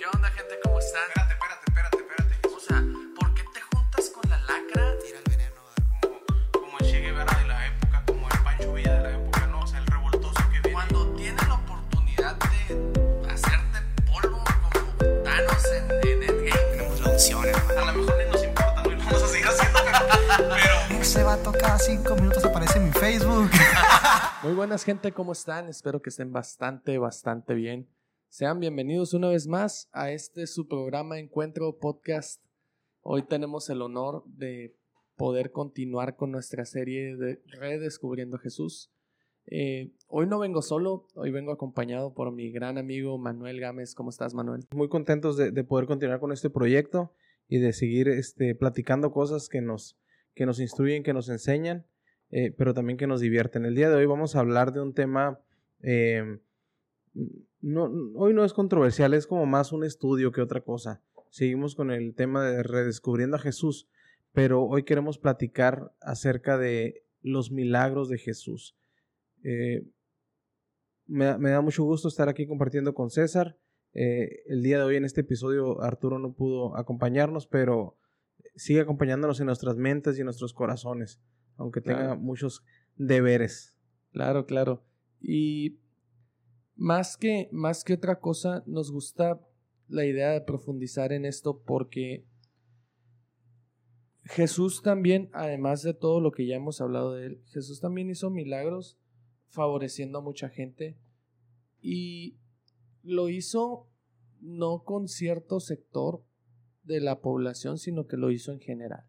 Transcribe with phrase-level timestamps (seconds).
[0.00, 0.58] ¿Qué onda, gente?
[0.64, 1.02] ¿Cómo están?
[1.08, 2.56] Espérate, espérate, espérate, espérate.
[2.56, 2.82] O sea,
[3.20, 4.94] ¿por qué te juntas con la lacra?
[5.04, 5.60] Tira el veneno,
[6.00, 6.20] como,
[6.52, 9.60] como el Che Guevara de la época, como el Pancho Villa de la época, ¿no?
[9.60, 10.72] O sea, el revoltoso que viene.
[10.72, 13.78] Cuando tienes la oportunidad de hacerte
[14.10, 14.42] polvo
[14.72, 16.70] como Thanos en, en Endgame.
[16.70, 17.80] Tenemos la opción, hermano.
[17.80, 18.92] A lo mejor ni nos importa, ¿no?
[18.92, 19.98] Y vamos a seguir haciendo, pero...
[20.88, 23.50] pero Ese vato cada cinco minutos aparece en mi Facebook.
[24.44, 25.68] Muy buenas, gente, ¿cómo están?
[25.68, 27.86] Espero que estén bastante, bastante bien.
[28.30, 32.40] Sean bienvenidos una vez más a este su programa Encuentro Podcast.
[33.02, 34.76] Hoy tenemos el honor de
[35.16, 38.92] poder continuar con nuestra serie de Redescubriendo Jesús.
[39.46, 43.96] Eh, hoy no vengo solo, hoy vengo acompañado por mi gran amigo Manuel Gámez.
[43.96, 44.64] ¿Cómo estás, Manuel?
[44.76, 47.12] muy contentos de, de poder continuar con este proyecto
[47.48, 49.98] y de seguir este, platicando cosas que nos,
[50.36, 51.84] que nos instruyen, que nos enseñan,
[52.30, 53.64] eh, pero también que nos divierten.
[53.64, 55.40] El día de hoy vamos a hablar de un tema,
[55.82, 56.38] eh,
[57.60, 61.02] no, hoy no es controversial, es como más un estudio que otra cosa.
[61.30, 63.88] Seguimos con el tema de redescubriendo a Jesús,
[64.32, 68.76] pero hoy queremos platicar acerca de los milagros de Jesús.
[69.44, 69.84] Eh,
[71.06, 73.58] me, da- me da mucho gusto estar aquí compartiendo con César.
[73.92, 77.96] Eh, el día de hoy en este episodio Arturo no pudo acompañarnos, pero
[78.54, 81.20] sigue acompañándonos en nuestras mentes y en nuestros corazones,
[81.56, 82.20] aunque tenga Claro.
[82.20, 82.64] muchos
[82.96, 83.74] deberes.
[84.12, 84.84] Claro, claro.
[85.20, 85.78] Y
[86.80, 89.38] más que, más que otra cosa, nos gusta
[89.86, 92.24] la idea de profundizar en esto porque
[94.22, 98.30] Jesús también, además de todo lo que ya hemos hablado de él, Jesús también hizo
[98.30, 98.98] milagros
[99.48, 100.96] favoreciendo a mucha gente
[101.82, 102.38] y
[103.02, 103.86] lo hizo
[104.40, 106.24] no con cierto sector
[106.82, 109.04] de la población, sino que lo hizo en general.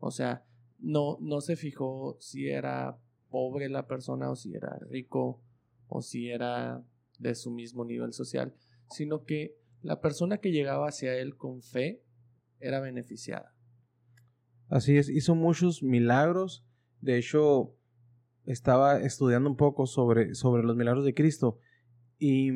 [0.00, 0.44] O sea,
[0.78, 2.98] no, no se fijó si era
[3.30, 5.40] pobre la persona o si era rico
[5.90, 6.82] o si era
[7.18, 8.54] de su mismo nivel social,
[8.88, 12.02] sino que la persona que llegaba hacia él con fe
[12.60, 13.54] era beneficiada.
[14.68, 16.64] Así es, hizo muchos milagros.
[17.00, 17.74] De hecho,
[18.46, 21.58] estaba estudiando un poco sobre, sobre los milagros de Cristo
[22.18, 22.50] y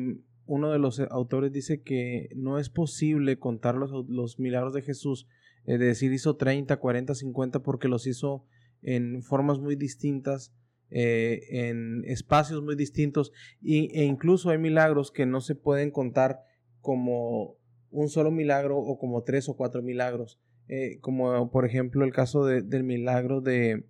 [0.45, 4.81] uno de los eh, autores dice que no es posible contar los, los milagros de
[4.81, 5.27] Jesús,
[5.65, 8.45] es decir, hizo 30, 40, 50 porque los hizo
[8.81, 10.53] en formas muy distintas,
[10.97, 16.39] eh, en espacios muy distintos y, e incluso hay milagros que no se pueden contar
[16.79, 17.57] como
[17.91, 20.39] un solo milagro o como tres o cuatro milagros
[20.69, 23.83] eh, como por ejemplo el caso de- del milagro de,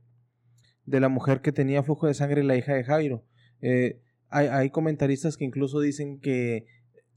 [0.85, 3.23] de la mujer que tenía flujo de sangre, la hija de Jairo.
[3.61, 6.66] Eh, hay, hay comentaristas que incluso dicen que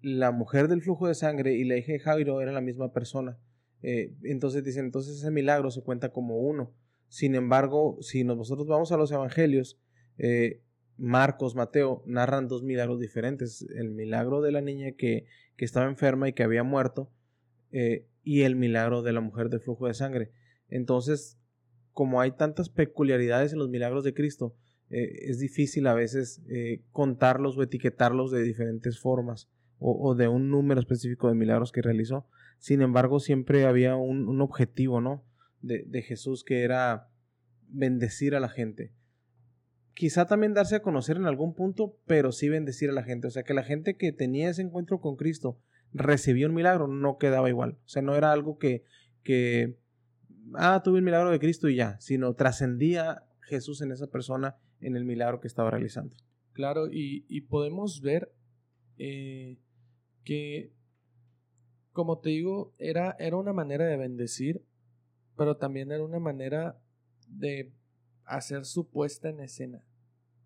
[0.02, 3.38] la mujer del flujo de sangre y la hija de Jairo eran la misma persona.
[3.80, 6.72] Entonces dicen, entonces ese milagro se cuenta como uno.
[7.08, 9.78] Sin embargo, si nos- nosotros vamos a los evangelios,
[10.18, 10.60] eh,
[10.96, 13.62] Marcos, Mateo narran dos milagros diferentes.
[13.74, 15.26] El milagro de la niña que,
[15.56, 17.10] que estaba enferma y que había muerto,
[17.70, 20.30] eh, y el milagro de la mujer del flujo de sangre.
[20.68, 21.38] Entonces,
[21.92, 24.54] como hay tantas peculiaridades en los milagros de Cristo,
[24.90, 26.42] eh, es difícil a veces
[26.92, 29.48] contarlos o etiquetarlos de diferentes formas
[29.78, 32.26] o, o de un número específico de milagros que realizó.
[32.58, 35.22] Sin embargo, siempre había un, un objetivo, ¿no?
[35.60, 37.08] De, de Jesús que era
[37.68, 38.92] bendecir a la gente.
[39.94, 43.26] Quizá también darse a conocer en algún punto, pero sí bendecir a la gente.
[43.26, 45.58] O sea, que la gente que tenía ese encuentro con Cristo
[45.92, 47.78] recibió un milagro, no quedaba igual.
[47.84, 48.84] O sea, no era algo que,
[49.22, 49.76] que
[50.54, 54.96] ah, tuve el milagro de Cristo y ya, sino trascendía Jesús en esa persona en
[54.96, 56.16] el milagro que estaba realizando.
[56.52, 58.32] Claro, y, y podemos ver
[58.98, 59.58] eh,
[60.24, 60.72] que,
[61.92, 64.62] como te digo, era, era una manera de bendecir,
[65.38, 66.82] pero también era una manera
[67.28, 67.72] de
[68.24, 69.84] hacer su puesta en escena.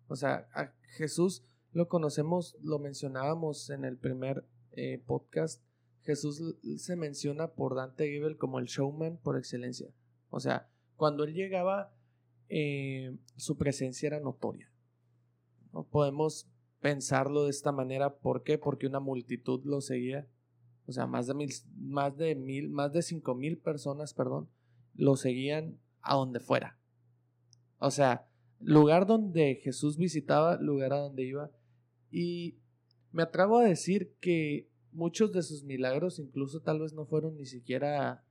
[0.07, 5.63] O sea, a Jesús lo conocemos, lo mencionábamos en el primer eh, podcast.
[6.03, 9.87] Jesús se menciona por Dante Gebel como el showman por excelencia.
[10.29, 11.91] O sea, cuando él llegaba,
[12.49, 14.71] eh, su presencia era notoria.
[15.71, 16.47] No podemos
[16.81, 18.13] pensarlo de esta manera.
[18.17, 18.59] ¿Por qué?
[18.59, 20.27] Porque una multitud lo seguía.
[20.85, 24.49] O sea, más de mil, más de mil, más de cinco mil personas, perdón,
[24.95, 26.77] lo seguían a donde fuera.
[27.79, 28.27] O sea,
[28.59, 31.51] lugar donde Jesús visitaba, lugar a donde iba.
[32.11, 32.57] Y
[33.11, 37.45] me atrevo a decir que muchos de sus milagros incluso tal vez no fueron ni
[37.45, 38.23] siquiera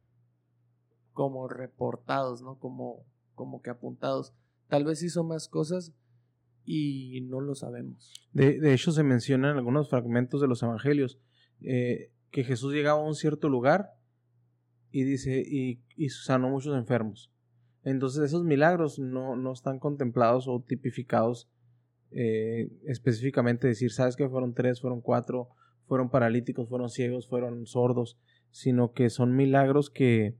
[1.12, 2.58] como reportados, ¿no?
[2.58, 3.04] Como,
[3.34, 4.32] como que apuntados.
[4.68, 5.92] Tal vez hizo más cosas
[6.64, 8.14] y no lo sabemos.
[8.32, 11.18] De, de hecho, se menciona en algunos fragmentos de los evangelios
[11.60, 13.90] eh, que Jesús llegaba a un cierto lugar
[14.92, 17.32] y dice, y, y sanó muchos enfermos.
[17.82, 21.50] Entonces esos milagros no, no están contemplados o tipificados
[22.12, 25.48] eh, específicamente, decir, sabes que fueron tres, fueron cuatro,
[25.86, 28.18] fueron paralíticos, fueron ciegos, fueron sordos,
[28.50, 30.36] sino que son milagros que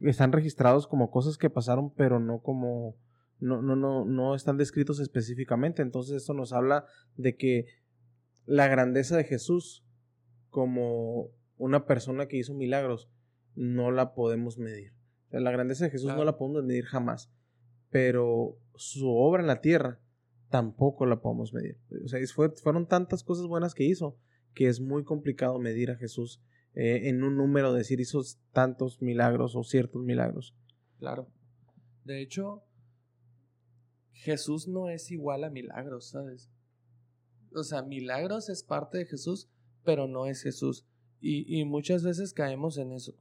[0.00, 2.96] están registrados como cosas que pasaron, pero no como
[3.38, 5.82] no, no, no, no están descritos específicamente.
[5.82, 7.66] Entonces esto nos habla de que
[8.44, 9.84] la grandeza de Jesús
[10.50, 13.08] como una persona que hizo milagros
[13.56, 14.92] no la podemos medir.
[15.26, 17.32] O sea, la grandeza de Jesús no la podemos medir jamás.
[17.90, 20.00] Pero su obra en la tierra
[20.50, 21.78] tampoco la podemos medir.
[22.04, 24.18] O sea, fue, fueron tantas cosas buenas que hizo
[24.56, 26.42] que es muy complicado medir a Jesús
[26.74, 28.22] eh, en un número, decir hizo
[28.52, 30.56] tantos milagros o ciertos milagros.
[30.98, 31.28] Claro.
[32.04, 32.64] De hecho,
[34.12, 36.50] Jesús no es igual a milagros, ¿sabes?
[37.54, 39.50] O sea, milagros es parte de Jesús,
[39.84, 40.86] pero no es Jesús.
[41.20, 43.14] Y, y muchas veces caemos en eso.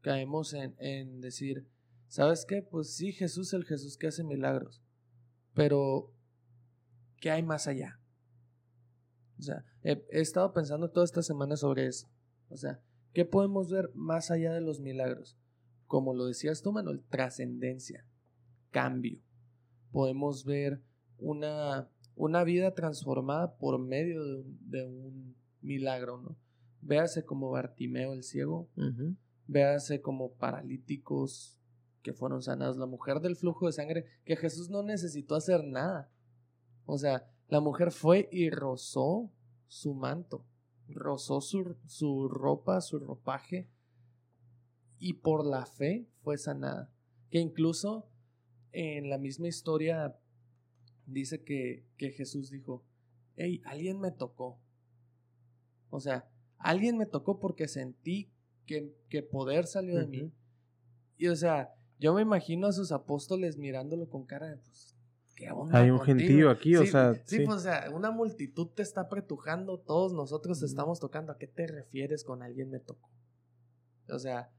[0.00, 1.66] Caemos en, en decir,
[2.08, 2.62] ¿sabes qué?
[2.62, 4.82] Pues sí, Jesús es el Jesús que hace milagros.
[5.54, 6.12] Pero,
[7.20, 7.98] ¿qué hay más allá?
[9.38, 12.08] O sea, he, estado pensando toda esta semana sobre eso.
[12.48, 12.80] O sea,
[13.12, 15.38] ¿qué podemos ver más allá de los milagros?
[15.86, 18.04] Como lo decías tú, Manuel, trascendencia,
[18.70, 19.20] cambio.
[19.92, 20.82] Podemos ver
[21.18, 26.36] una, una vida transformada por medio de un, de un milagro, ¿no?
[26.80, 28.68] Véase como Bartimeo el ciego,
[29.48, 31.58] véase como paralíticos
[32.02, 36.12] que fueron sanados, la mujer del flujo de sangre, que Jesús no necesitó hacer nada.
[36.86, 39.32] O sea, la mujer fue y rozó
[39.66, 40.46] su manto,
[40.86, 43.68] rozó su, su ropa, su ropaje,
[44.98, 46.92] y por la fe fue sanada.
[47.30, 48.08] Que incluso
[48.72, 50.16] en la misma historia
[51.06, 52.84] dice que, que Jesús dijo,
[53.36, 54.60] hey, alguien me tocó.
[55.90, 58.30] O sea, alguien me tocó porque sentí
[58.68, 60.32] que, que poder salió de mí.
[61.16, 64.94] Y o sea, yo me imagino a sus apóstoles mirándolo con cara de, pues,
[65.34, 66.18] ¿qué onda Hay un contigo?
[66.18, 67.40] gentío aquí, o Sí, sea, Sí, sí.
[67.44, 71.32] pues, o sea, una multitud te está apretujando, todos nosotros estamos tocando.
[71.32, 73.10] ¿A qué te refieres con alguien me tocó?
[74.10, 74.50] O sea,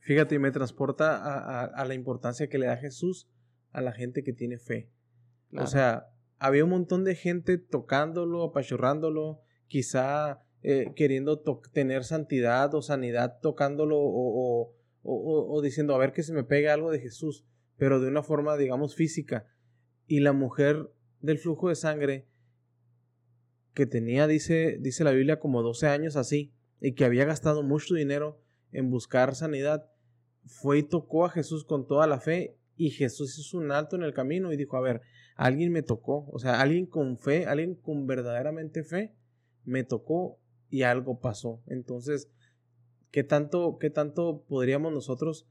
[0.00, 3.28] Fíjate, y me transporta a, a- a la importancia que le da Jesús
[3.72, 4.90] a la gente que tiene fe.
[5.50, 6.06] claro, O sea,
[6.38, 11.42] había un montón de gente tocándolo, apachurrándolo, quizá eh, queriendo
[11.72, 14.72] tener santidad o sanidad tocándolo o-
[15.08, 17.44] o diciendo a ver que se me pegue algo de Jesús,
[17.76, 19.46] pero de una forma, digamos, física.
[20.06, 22.26] Y la mujer del flujo de sangre
[23.74, 27.94] que tenía, dice, dice la Biblia, como 12 años así, y que había gastado mucho
[27.94, 28.40] dinero
[28.72, 29.88] en buscar sanidad,
[30.44, 34.02] fue y tocó a Jesús con toda la fe y Jesús hizo un alto en
[34.02, 35.02] el camino y dijo, a ver,
[35.34, 39.14] alguien me tocó, o sea, alguien con fe, alguien con verdaderamente fe,
[39.64, 40.38] me tocó
[40.76, 41.62] y algo pasó.
[41.68, 42.28] Entonces,
[43.10, 45.48] ¿qué tanto, qué tanto podríamos nosotros,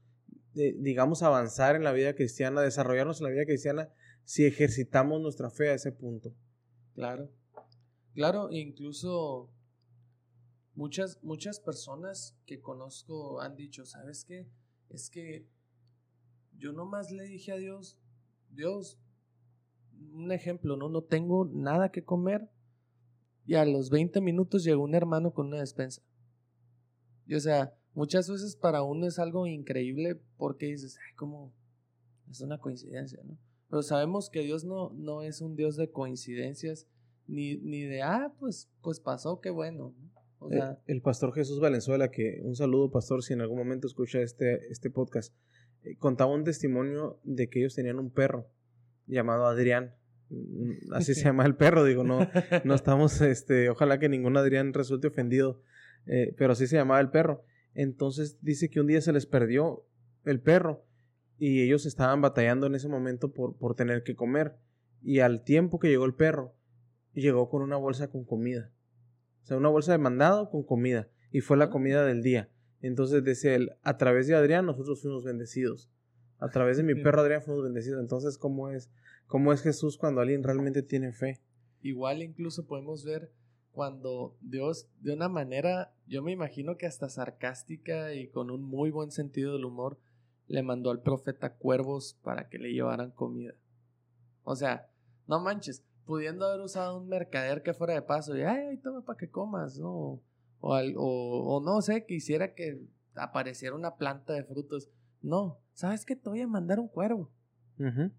[0.54, 3.88] eh, digamos, avanzar en la vida cristiana, desarrollarnos en la vida cristiana,
[4.24, 6.32] si ejercitamos nuestra fe a ese punto?
[6.94, 7.28] Claro.
[8.14, 9.50] Claro, incluso
[10.76, 14.48] muchas, muchas personas que conozco han dicho, ¿sabes qué?
[14.90, 15.48] Es que
[16.56, 17.98] yo nomás le dije a Dios,
[18.50, 19.00] Dios,
[20.12, 20.88] un ejemplo, ¿no?
[20.88, 22.48] No tengo nada que comer.
[23.46, 26.02] Y a los 20 minutos llegó un hermano con una despensa.
[27.26, 31.52] Y o sea, muchas veces para uno es algo increíble porque dices, ay, como
[32.28, 33.38] es una coincidencia, ¿no?
[33.68, 36.86] Pero sabemos que Dios no, no es un Dios de coincidencias,
[37.26, 39.92] ni, ni de, ah, pues, pues pasó, qué bueno.
[39.98, 40.10] ¿no?
[40.38, 43.86] O Eh, sea, el pastor Jesús Valenzuela, que un saludo pastor si en algún momento
[43.88, 45.34] escucha este, este podcast,
[45.82, 48.48] eh, contaba un testimonio de que ellos tenían un perro
[49.06, 49.94] llamado Adrián.
[50.30, 52.28] Mm, Así se llama el perro, digo, no,
[52.64, 55.60] no estamos, este, ojalá que ningún Adrián resulte ofendido,
[56.06, 57.44] eh, pero así se llamaba el perro.
[57.74, 59.84] Entonces dice que un día se les perdió
[60.24, 60.84] el perro
[61.38, 64.56] y ellos estaban batallando en ese momento por, por tener que comer.
[65.02, 66.54] Y al tiempo que llegó el perro,
[67.12, 68.72] llegó con una bolsa con comida.
[69.42, 71.08] O sea, una bolsa de mandado con comida.
[71.30, 71.70] Y fue la Ah.
[71.70, 72.48] comida del día.
[72.80, 75.90] Entonces, dice él, a través de Adrián nosotros fuimos bendecidos.
[76.38, 78.00] A través de mi perro Adrián fuimos bendecidos.
[78.00, 78.90] Entonces, ¿cómo es,
[79.26, 81.40] cómo es Jesús cuando alguien realmente tiene fe?
[81.82, 83.30] igual incluso podemos ver
[83.70, 88.90] cuando Dios, de una manera, yo me imagino que hasta sarcástica y con un muy
[88.90, 89.98] buen sentido del humor,
[90.48, 93.52] le mandó al profeta cuervos para que le llevaran comida.
[94.44, 94.88] O sea,
[95.28, 99.02] no manches, pudiendo haber usado un mercader que fuera de paso y, ay, ay, toma
[99.02, 100.20] para que comas, ¿no?
[100.60, 102.80] O, al- o, o no sé, quisiera que
[103.14, 104.88] apareciera una planta de frutos.
[105.22, 106.16] No, ¿sabes qué?
[106.16, 107.30] Te voy a mandar un cuervo.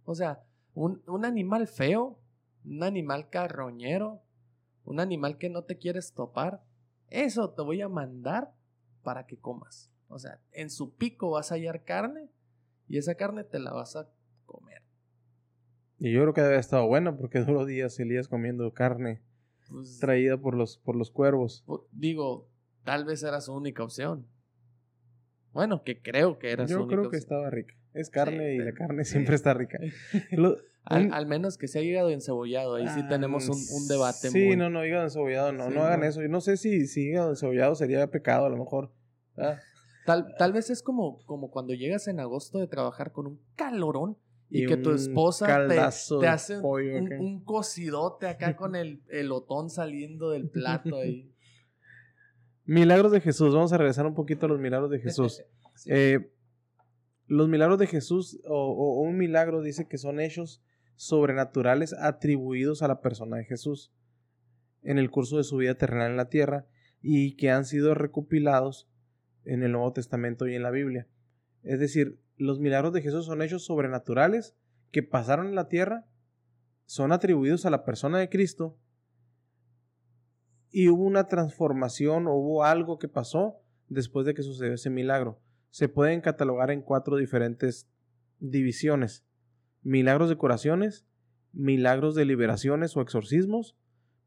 [0.06, 0.44] O sea,
[0.78, 2.20] un, un animal feo,
[2.64, 4.22] un animal carroñero,
[4.84, 6.64] un animal que no te quieres topar,
[7.10, 8.54] eso te voy a mandar
[9.02, 9.92] para que comas.
[10.08, 12.30] O sea, en su pico vas a hallar carne
[12.88, 14.08] y esa carne te la vas a
[14.46, 14.84] comer.
[15.98, 19.24] Y yo creo que debe estado bueno porque duró días Elías comiendo carne.
[19.70, 21.66] pues, traída por los, por los cuervos.
[21.92, 22.48] digo,
[22.84, 24.28] tal vez era su única opción.
[25.54, 27.22] Bueno, que creo que era su Yo única creo que opción.
[27.24, 27.74] estaba rica.
[27.94, 29.80] Es carne y la carne siempre está rica.
[30.32, 34.46] Lo- Al, menos que sea hígado encebollado, ahí sí Ah, tenemos un, un debate Sí,
[34.48, 34.56] muy...
[34.56, 36.06] no, no, hígado encebollado, no, Sí, no hagan no.
[36.06, 36.22] eso.
[36.22, 38.92] Yo no sé si, si hígado encebollado sería pecado a lo mejor.
[39.38, 39.58] Ah,
[40.06, 44.18] Tal, tal vez es como, como cuando llegas en agosto de trabajar con un calorón
[44.50, 45.78] y, que tu esposa te,
[46.28, 47.20] hace pollo un, acá.
[47.20, 51.30] un cocidote acá con el elotón saliendo del plato ahí.
[52.66, 53.54] Milagros de Jesús.
[53.54, 55.44] Vamos a regresar un poquito a los milagros de Jesús.
[55.76, 55.92] Sí.
[55.94, 56.32] Eh,
[57.28, 60.64] los milagros de Jesús, o, un milagro, dice que son hechos
[60.96, 63.92] sobrenaturales atribuidos a la persona de Jesús
[64.82, 66.66] en el curso de su vida terrenal en la tierra
[67.02, 68.90] y que han sido recopilados
[69.44, 71.08] en el Nuevo Testamento y en la Biblia.
[71.64, 74.56] Es decir, los milagros de Jesús son hechos sobrenaturales
[74.92, 76.06] que pasaron en la tierra,
[76.86, 78.78] son atribuidos a la persona de Cristo
[80.70, 83.58] y hubo una transformación, hubo algo que pasó
[83.90, 85.42] después de que sucedió ese milagro.
[85.70, 87.88] Se pueden catalogar en cuatro diferentes
[88.40, 89.26] divisiones.
[89.84, 91.06] Milagros de curaciones,
[91.54, 93.76] milagros de liberaciones o exorcismos,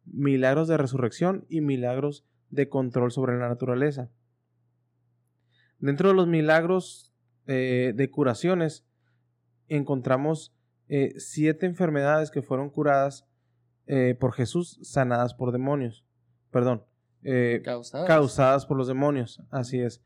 [0.04, 4.10] milagros de resurrección y milagros de control sobre la naturaleza.
[5.78, 7.12] Dentro de los milagros
[7.46, 8.84] eh, de curaciones
[9.68, 10.54] encontramos
[10.88, 13.26] eh, siete enfermedades que fueron curadas
[13.86, 16.04] eh, por Jesús, sanadas por demonios.
[16.50, 16.84] Perdón,
[17.64, 18.06] Causadas.
[18.06, 19.42] causadas por los demonios.
[19.50, 20.02] Así es.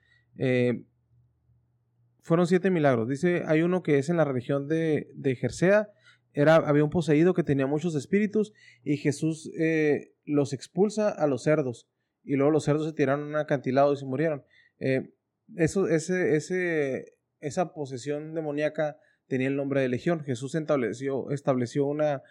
[2.25, 3.07] Fueron siete milagros.
[3.07, 5.90] Dice, hay uno que es en la región de, de Jersea.
[6.33, 11.43] Era, había un poseído que tenía muchos espíritus y Jesús eh, los expulsa a los
[11.43, 11.87] cerdos.
[12.25, 14.43] Y luego los cerdos se tiraron a un acantilado y se murieron.
[14.78, 15.12] Eh,
[15.54, 20.25] eso, ese, ese, esa posesión demoníaca tenía el nombre de legión.
[20.25, 22.23] Jesús estableció, estableció una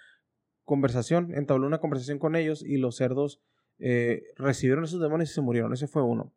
[0.63, 3.43] conversación, entabló una conversación con ellos y los cerdos
[3.77, 5.71] eh, recibieron esos demonios y se murieron.
[5.71, 6.33] Ese fue uno.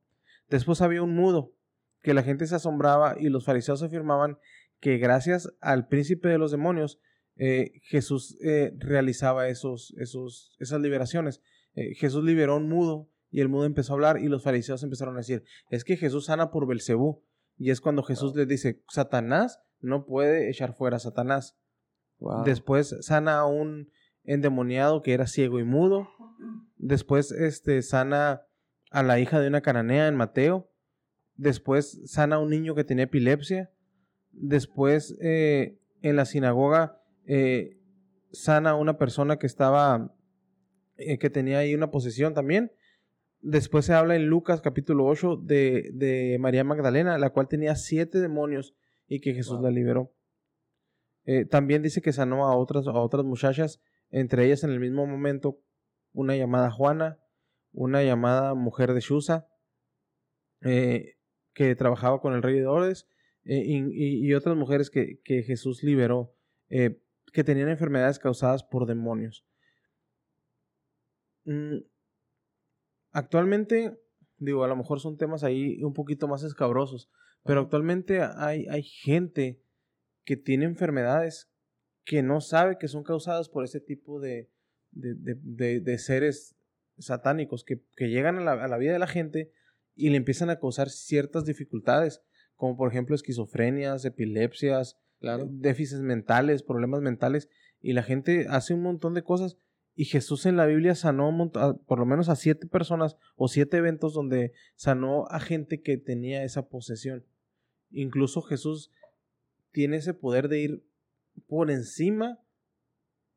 [0.51, 1.55] Después había un mudo,
[2.07, 4.39] que la gente se asombraba y los fariseos afirmaban
[4.79, 7.01] que gracias al príncipe de los demonios,
[7.35, 11.43] eh, Jesús eh, realizaba esos, esos, esas liberaciones.
[11.75, 14.85] Eh, Jesús liberó a un mudo y el mudo empezó a hablar y los fariseos
[14.85, 17.25] empezaron a decir, es que Jesús sana por Belcebú.
[17.57, 21.59] Y es cuando Jesús les dice, Satanás no puede echar fuera a Satanás.
[22.21, 22.45] Wow.
[22.45, 23.91] Después sana a un
[24.23, 26.09] endemoniado que era ciego y mudo.
[26.77, 28.47] Después este, sana
[28.93, 30.71] a la hija de una cananea en Mateo.
[31.37, 33.71] Después sana a un niño que tenía epilepsia.
[34.33, 37.79] Después eh, en la sinagoga eh,
[38.33, 40.15] sana a una persona que estaba,
[40.97, 42.73] eh, que tenía ahí una posesión también.
[43.41, 48.21] Después se habla en Lucas capítulo 8 de, de María Magdalena, la cual tenía siete
[48.21, 48.75] demonios
[49.07, 49.65] y que Jesús Wow.
[49.65, 50.13] la liberó.
[51.51, 55.59] También dice que sanó a otras, a otras muchachas, entre ellas en el mismo momento
[56.13, 57.19] una llamada Juana,
[57.73, 59.49] una llamada mujer de Shusa,
[60.63, 61.16] eh,
[61.57, 63.09] que trabajaba con el rey de Ores,
[63.47, 66.35] eh, y, otras mujeres que, que Jesús liberó,
[66.69, 67.01] eh,
[67.33, 69.47] que tenían enfermedades causadas por demonios.
[71.47, 71.79] Mm,
[73.13, 73.99] actualmente,
[74.37, 77.09] digo, a lo mejor son temas ahí un poquito más escabrosos,
[77.43, 79.63] pero actualmente hay, hay gente
[80.25, 81.51] que tiene enfermedades
[82.05, 84.51] que no sabe que son causadas por ese tipo de,
[84.91, 86.55] de, de- de- de seres
[86.99, 89.53] satánicos que, que llegan a la, a la vida de la gente
[89.97, 92.23] y le empiezan a causar ciertas dificultades,
[92.55, 95.49] como por ejemplo esquizofrenias, epilepsias, Claro.
[95.51, 97.49] déficits mentales, problemas mentales,
[97.81, 99.57] y la gente hace un montón de cosas.
[99.95, 101.33] Y Jesús en la Biblia sanó
[101.87, 106.45] por lo menos a siete personas o siete eventos donde sanó a gente que tenía
[106.45, 107.25] esa posesión.
[107.91, 108.91] Incluso Jesús
[109.73, 110.85] tiene ese poder de ir
[111.47, 112.39] por encima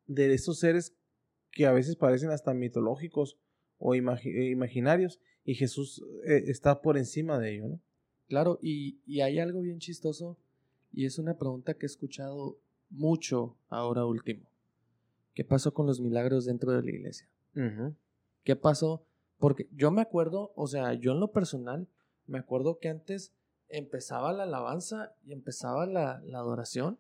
[0.06, 0.98] de esos seres
[1.51, 3.38] que a veces parecen hasta mitológicos
[3.79, 7.79] o imagi- eh, imaginarios y Jesús eh, está por encima de ello, ¿no?
[8.27, 10.38] Claro, y, y hay algo bien chistoso
[10.93, 12.57] y es una pregunta que he escuchado
[12.91, 14.48] mucho ahora último.
[15.33, 17.27] ¿Qué pasó con los milagros dentro de la iglesia?
[17.55, 17.95] Ujú.
[18.43, 19.03] ¿Qué pasó?
[19.38, 21.88] Porque yo me acuerdo, o sea, yo en lo personal,
[22.27, 23.31] me acuerdo que antes
[23.69, 27.00] empezaba la alabanza y empezaba la, la adoración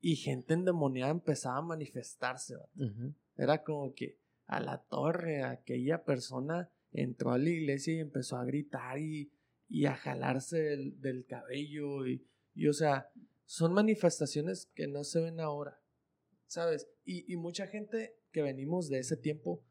[0.00, 2.56] y gente endemoniada empezaba a manifestarse.
[2.78, 3.12] Ujú.
[3.36, 4.16] Era como que
[4.46, 9.32] a la torre, aquella persona entró a la iglesia y empezó a gritar y,
[9.68, 12.06] y a jalarse del, cabello.
[12.06, 13.10] Y, y, o sea,
[13.44, 15.80] son manifestaciones que no se ven ahora,
[16.46, 16.88] ¿sabes?
[17.04, 19.62] Y, y mucha gente que venimos de ese tiempo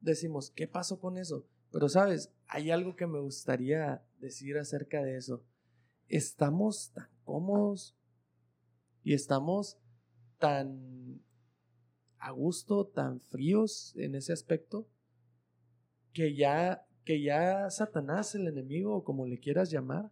[0.00, 1.46] decimos, ¿qué pasó con eso?
[1.70, 2.32] Pero, ¿sabes?
[2.46, 5.44] Hay algo que me gustaría decir acerca de eso.
[6.08, 7.96] Estamos tan cómodos
[9.02, 9.78] y estamos
[10.38, 11.22] tan
[12.22, 14.88] a gusto, tan fríos en ese aspecto,
[16.12, 20.10] que ya, que ya Satanás, el enemigo, o como le quieras llamar,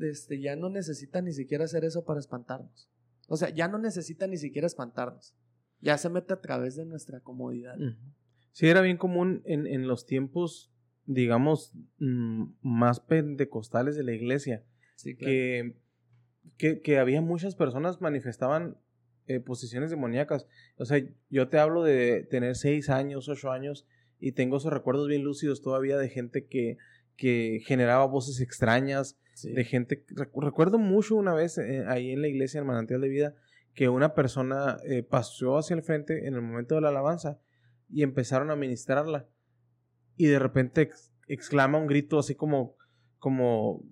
[0.00, 2.88] este, ya no necesita ni siquiera hacer eso para espantarnos.
[3.28, 5.34] O sea, ya no necesita ni siquiera espantarnos.
[5.80, 7.76] Ya se mete a través de nuestra comodidad.
[8.52, 10.72] Sí, era bien común en, en los tiempos,
[11.04, 14.64] digamos, mm, más pentecostales de la iglesia,
[14.94, 15.30] Sí, claro.
[15.30, 15.76] que,
[16.56, 18.78] que, que había muchas personas manifestaban
[19.26, 20.46] eh, posiciones demoníacas.
[20.76, 23.86] O sea, yo te hablo de tener seis años, ocho años,
[24.18, 26.78] y tengo esos recuerdos bien lúcidos todavía de gente que,
[27.16, 29.52] que generaba voces extrañas, Sí.
[29.52, 30.06] de gente.
[30.14, 33.34] recu- Recuerdo mucho una vez eh, ahí en la iglesia, en Manantial de Vida,
[33.74, 37.38] que una persona eh, pasó hacia el frente en el momento de la alabanza
[37.90, 39.26] y empezaron a ministrarla.
[40.16, 42.76] Y de repente ex- exclama un grito así como,
[43.18, 43.82] como,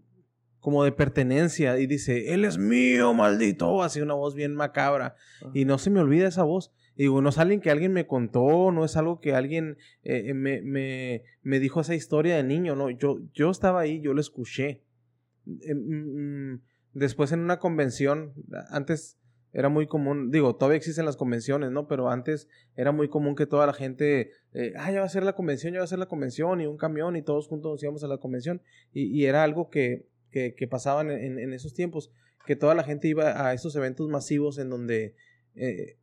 [0.64, 3.82] como de pertenencia y dice, Él es mío, maldito.
[3.82, 5.14] Así una voz bien macabra.
[5.42, 5.50] Ajá.
[5.52, 6.72] Y no se me olvida esa voz.
[6.96, 10.30] Y digo, no es alguien que alguien me contó, no es algo que alguien eh,
[10.30, 14.14] eh, me, me, me dijo esa historia de niño, no, yo, yo estaba ahí, yo
[14.14, 14.82] lo escuché.
[15.46, 16.62] Eh, mm, mm,
[16.94, 18.32] después en una convención,
[18.70, 19.18] antes
[19.52, 21.88] era muy común, digo, todavía existen las convenciones, ¿no?
[21.88, 25.24] Pero antes era muy común que toda la gente, eh, ah, ya va a ser
[25.24, 27.82] la convención, ya va a ser la convención, y un camión, y todos juntos nos
[27.82, 28.62] íbamos a la convención.
[28.94, 32.10] Y, y era algo que, que, que pasaban en, en esos tiempos,
[32.44, 35.14] que toda la gente iba a esos eventos masivos en donde
[35.54, 35.96] eh,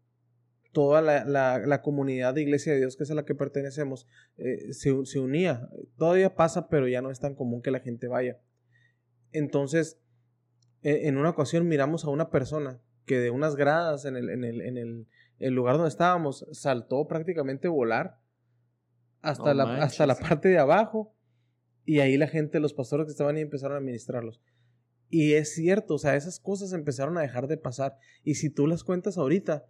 [0.72, 4.08] toda la, la, la comunidad de Iglesia de Dios, que es a la que pertenecemos,
[4.38, 5.68] eh, se, se unía.
[5.98, 8.40] Todavía pasa, pero ya no es tan común que la gente vaya.
[9.34, 10.00] Entonces,
[10.82, 14.46] eh, en una ocasión miramos a una persona que de unas gradas en el, en
[14.46, 15.08] el, en el,
[15.40, 18.22] el lugar donde estábamos saltó prácticamente volar
[19.22, 20.30] hasta, No la, hasta la manches.
[20.30, 21.14] parte de abajo
[21.86, 24.42] y ahí la gente, los pastores que estaban ahí empezaron a administrarlos.
[25.10, 27.98] Y es cierto, o sea, esas cosas empezaron a dejar de pasar.
[28.24, 29.66] Y si tú las cuentas ahorita,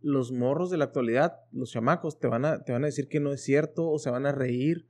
[0.00, 3.18] los morros de la actualidad, los chamacos, te van a, te van a decir que
[3.20, 4.86] no es cierto, o se van a reír,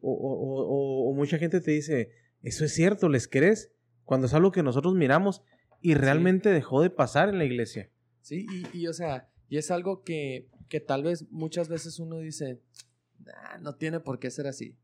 [0.00, 2.10] o, o- o- o- mucha gente te dice,
[2.42, 3.72] eso es cierto, ¿les crees?
[4.04, 5.42] Cuando es algo que nosotros miramos
[5.80, 7.90] y realmente dejó de pasar en la iglesia.
[8.20, 12.18] Sí, y, y, o sea, y es algo que, que tal vez muchas veces uno
[12.18, 12.60] dice,
[13.24, 14.76] "Nah, no tiene por qué ser así.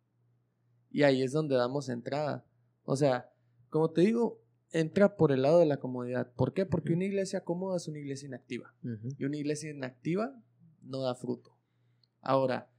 [0.95, 2.47] Y ahí es donde damos entrada.
[2.85, 3.29] O sea,
[3.69, 6.33] como te digo, entra por el lado de la comodidad.
[6.35, 6.67] ¿Por qué?
[6.67, 8.73] Porque una iglesia cómoda es una iglesia inactiva.
[9.19, 10.41] Y una iglesia inactiva
[10.83, 11.59] no da fruto.
[12.21, 12.71] Ahora,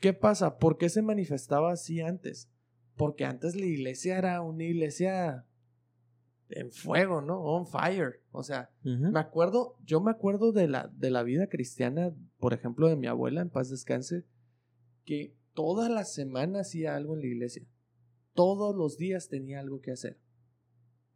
[0.00, 0.58] ¿qué pasa?
[0.58, 2.50] ¿Por qué se manifestaba así antes?
[2.96, 5.46] Porque antes la iglesia era una iglesia
[6.48, 7.40] en fuego, ¿no?
[7.42, 8.24] On fire.
[8.32, 12.88] O sea, me acuerdo, yo me acuerdo de la, de la vida cristiana, por ejemplo,
[12.88, 14.24] de mi abuela, en paz descanse,
[15.04, 17.66] que toda la semana hacía algo en la iglesia.
[18.34, 20.18] Todos los días tenía algo que hacer.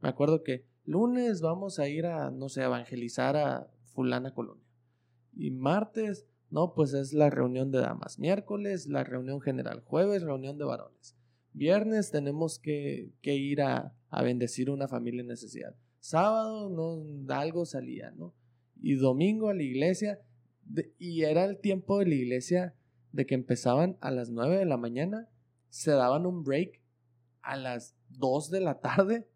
[0.01, 4.65] Me acuerdo que lunes vamos a ir a, no sé, a evangelizar a fulana colonia.
[5.33, 8.19] Y martes, no, pues es la reunión de damas.
[8.19, 9.83] Miércoles, la reunión general.
[9.85, 11.17] Jueves, reunión de varones.
[11.53, 15.75] Viernes tenemos que, que ir a, a bendecir una familia en necesidad.
[16.01, 18.35] Sábado, no, algo salía, ¿no?
[18.81, 20.21] Y domingo a la iglesia.
[20.99, 22.75] y era el tiempo de la iglesia
[23.15, 25.29] de que empezaban a las 9 de la mañana,
[25.69, 26.81] se daban un break
[27.43, 29.29] a las 2 de la tarde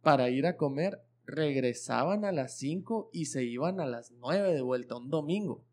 [0.00, 4.62] para ir a comer, regresaban a las 5 y se iban a las 9 de
[4.62, 5.64] vuelta un domingo.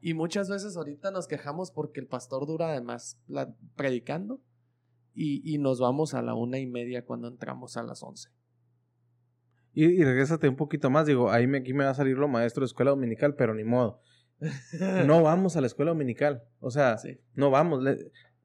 [0.00, 4.40] Y muchas veces ahorita nos quejamos porque el pastor dura además la- predicando
[5.14, 8.30] y, y nos vamos a la una y media cuando entramos a las 11.
[9.72, 12.28] Y, y regrésate un poquito más, digo, ahí me, aquí me va a salir lo
[12.28, 14.00] maestro de escuela dominical, pero ni modo.
[15.06, 17.18] No vamos a la escuela dominical, o sea, Sí.
[17.34, 17.84] no vamos.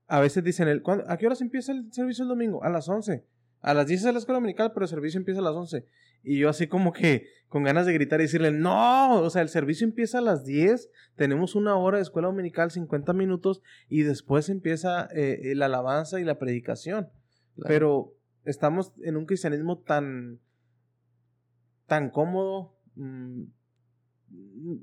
[0.07, 2.63] a veces dicen, el, ¿cuándo- ¿a qué horas empieza el servicio el domingo?
[2.63, 3.25] A las 11.
[3.61, 5.85] A las 10 es la escuela dominical, pero el servicio empieza a las 11.
[6.23, 9.49] Y yo así como que con ganas de gritar y decirle, no, o sea, el
[9.49, 14.49] servicio empieza a las 10, tenemos una hora de escuela dominical, 50 minutos, y después
[14.49, 17.09] empieza eh, eh, la alabanza y la predicación.
[17.55, 17.67] Claro.
[17.67, 18.13] Pero
[18.45, 20.39] estamos en un cristianismo tan,
[21.87, 22.75] tan cómodo.
[22.95, 23.43] mm,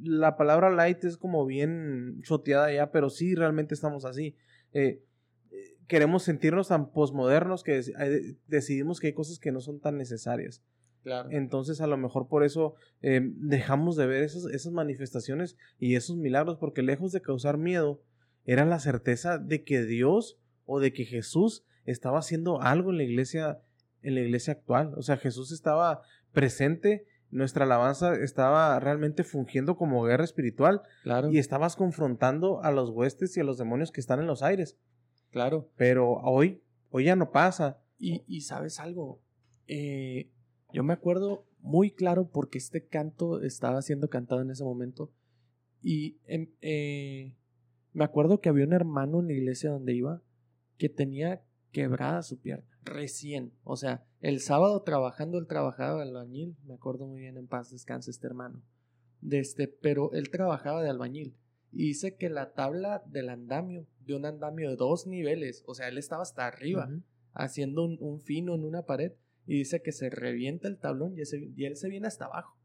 [0.02, 4.36] la palabra light es como bien choteada ya, pero sí realmente estamos así.
[4.72, 5.02] Eh,
[5.50, 9.96] eh, queremos sentirnos tan posmodernos que eh, decidimos que hay cosas que no son tan
[9.96, 10.62] necesarias.
[11.02, 11.30] Claro.
[11.32, 16.16] Entonces a lo mejor por eso eh, dejamos de ver esas, esas manifestaciones y esos
[16.16, 18.02] milagros, porque lejos de causar miedo,
[18.44, 23.04] era la certeza de que Dios o de que Jesús estaba haciendo algo en la
[23.04, 23.60] iglesia,
[24.02, 24.92] en la iglesia actual.
[24.96, 31.30] O sea, Jesús estaba presente, nuestra alabanza estaba realmente fungiendo como guerra espiritual Claro.
[31.30, 34.76] y estabas confrontando a los huestes y a los demonios que están en los aires.
[35.30, 35.68] Claro.
[35.76, 37.78] Pero hoy, hoy ya no pasa.
[37.98, 39.20] Y, y sabes algo,
[39.72, 40.28] Eh,
[40.72, 45.12] yo me acuerdo muy claro porque este canto estaba siendo cantado en ese momento
[45.82, 47.36] y em- eh,
[47.92, 50.22] Me acuerdo que había un hermano en la iglesia donde iba
[50.78, 53.52] que tenía quebrada su pierna, recién.
[53.64, 57.70] O sea, el sábado trabajando, él trabajaba de albañil, me acuerdo muy bien, en paz
[57.70, 58.62] descanse este hermano.
[59.20, 61.34] De este, pero él trabajaba de albañil.
[61.72, 65.88] Y dice que la tabla del andamio, de un andamio de dos niveles, o sea,
[65.88, 66.88] él estaba hasta arriba,
[67.32, 69.12] haciendo un, un fino en una pared,
[69.46, 72.56] y dice que se revienta el tablón y, ese- y él se viene hasta abajo.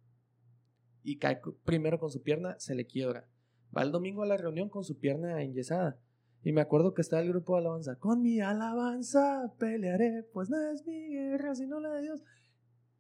[1.04, 3.28] Y cae primero con su pierna, se le quiebra.
[3.76, 6.00] Va el domingo a la reunión con su pierna enyesada.
[6.46, 7.96] Y me acuerdo que está el grupo de alabanza.
[7.98, 12.24] Con mi alabanza pelearé, pues no es mi guerra, sino la de Dios.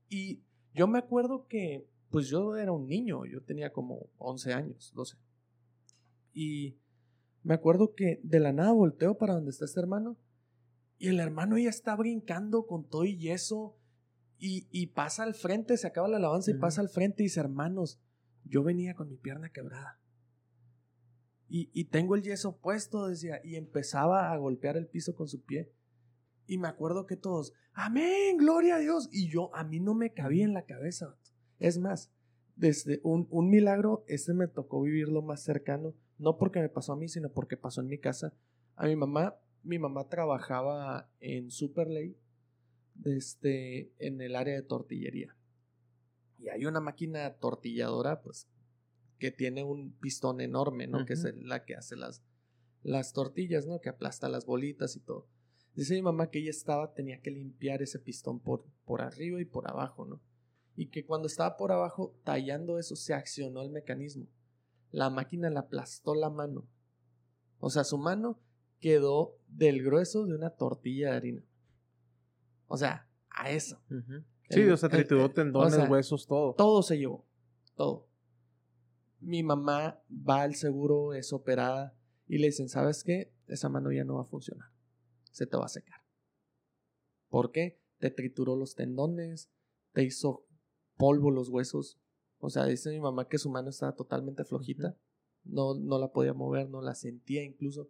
[0.10, 0.42] Y
[0.74, 5.18] yo me acuerdo que, pues yo era un niño, yo tenía como 11 años, 12.
[6.34, 6.80] Y
[7.44, 10.18] me acuerdo que de la nada volteo para donde está este hermano.
[10.98, 13.78] Y el hermano ya está brincando con todo y yeso.
[14.40, 17.42] Y, y pasa al frente, se acaba la alabanza y pasa al frente y dice,
[17.42, 18.02] hermanos,
[18.44, 20.00] yo venía con mi pierna quebrada.
[21.48, 25.44] Y, y tengo el yeso puesto, decía, y empezaba a golpear el piso con su
[25.44, 25.72] pie.
[26.48, 29.10] Y me acuerdo que todos, amén, gloria a Dios.
[29.12, 31.16] Y yo, a mí no me cabía en la cabeza.
[31.60, 32.12] Es más,
[32.56, 36.98] desde un, un milagro, este me tocó vivirlo más cercano, no porque me pasó a
[36.98, 38.34] mí, sino porque pasó en mi casa.
[38.76, 42.18] A mi mamá, mi mamá trabajaba en Superley,
[42.96, 45.36] desde, en el área de tortillería.
[46.40, 48.48] Y hay una máquina tortilladora, pues,
[49.26, 51.04] que tiene un pistón enorme, ¿no?
[51.06, 52.22] Que es la que hace las,
[52.84, 53.82] las tortillas, ¿no?
[53.82, 55.28] Que aplasta las bolitas y todo.
[55.74, 59.46] Dice mi mamá que ella estaba, tenía que limpiar ese pistón por, por arriba y
[59.46, 60.22] por abajo, ¿no?
[60.76, 64.28] Y que cuando estaba por abajo tallando eso se accionó el mecanismo.
[64.92, 66.68] La máquina le aplastó la mano.
[67.60, 68.40] O sea, su mano
[68.80, 71.44] quedó del grueso de una tortilla de harina.
[72.68, 73.82] O sea, a eso.
[74.50, 76.54] Sí, El- o sea, trituró tendones, o sea, huesos, todo.
[76.54, 77.26] Todo se llevó.
[77.76, 78.05] Todo.
[79.26, 83.34] Mi mamá va al seguro, es operada y le dicen, ¿sabes qué?
[83.48, 84.70] Esa mano ya no va a funcionar.
[85.32, 86.02] Se te va a secar.
[87.30, 87.82] ¿Por qué?
[87.98, 89.50] Te trituró los tendones,
[89.94, 90.46] te hizo
[90.96, 92.00] polvo los huesos.
[92.38, 94.96] O sea, dice mi mamá que su mano estaba totalmente flojita.
[95.44, 97.90] No, no la podía mover, no la sentía incluso.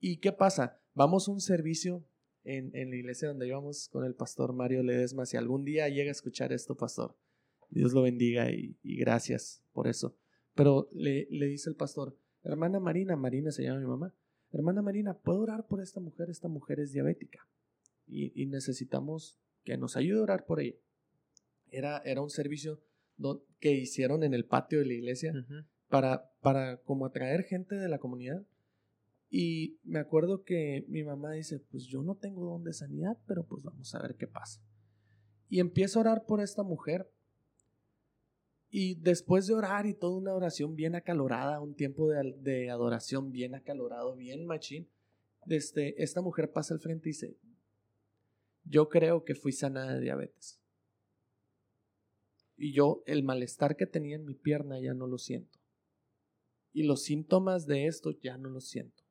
[0.00, 0.80] ¿Y qué pasa?
[0.92, 2.04] Vamos a un servicio
[2.42, 5.24] en, en la iglesia donde íbamos con el pastor Mario Ledesma.
[5.24, 7.16] Si algún día llega a escuchar esto, pastor,
[7.70, 10.16] Dios lo bendiga y, y gracias por eso.
[10.58, 14.12] Pero le, le dice el pastor, hermana Marina, Marina se llama mi mamá,
[14.50, 16.30] hermana Marina, ¿puedo orar por esta mujer?
[16.30, 17.46] Esta mujer es diabética
[18.08, 20.74] y, y necesitamos que nos ayude a orar por ella.
[21.70, 22.80] Era, era un servicio
[23.60, 25.32] que hicieron en el patio de la iglesia
[25.86, 28.44] para, para como atraer gente de la comunidad.
[29.30, 33.46] Y me acuerdo que mi mamá dice, pues yo no tengo don de sanidad, pero
[33.46, 34.60] pues vamos a ver qué pasa.
[35.48, 37.08] Y empiezo a orar por esta mujer.
[38.70, 43.32] Y después de orar y toda una oración bien acalorada, un tiempo de, de adoración
[43.32, 44.88] bien acalorado, bien machín,
[45.46, 47.36] este, esta mujer pasa al frente y dice,
[48.64, 50.60] yo creo que fui sanada de diabetes.
[52.56, 55.58] Y yo el malestar que tenía en mi pierna ya no lo siento.
[56.72, 59.04] Y los síntomas de esto ya no los siento.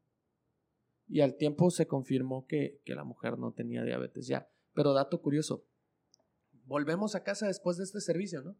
[1.07, 4.49] Y al tiempo se confirmó que, que la mujer no tenía diabetes ya.
[4.73, 5.65] Pero dato curioso,
[6.65, 8.57] volvemos a casa después de este servicio, ¿no?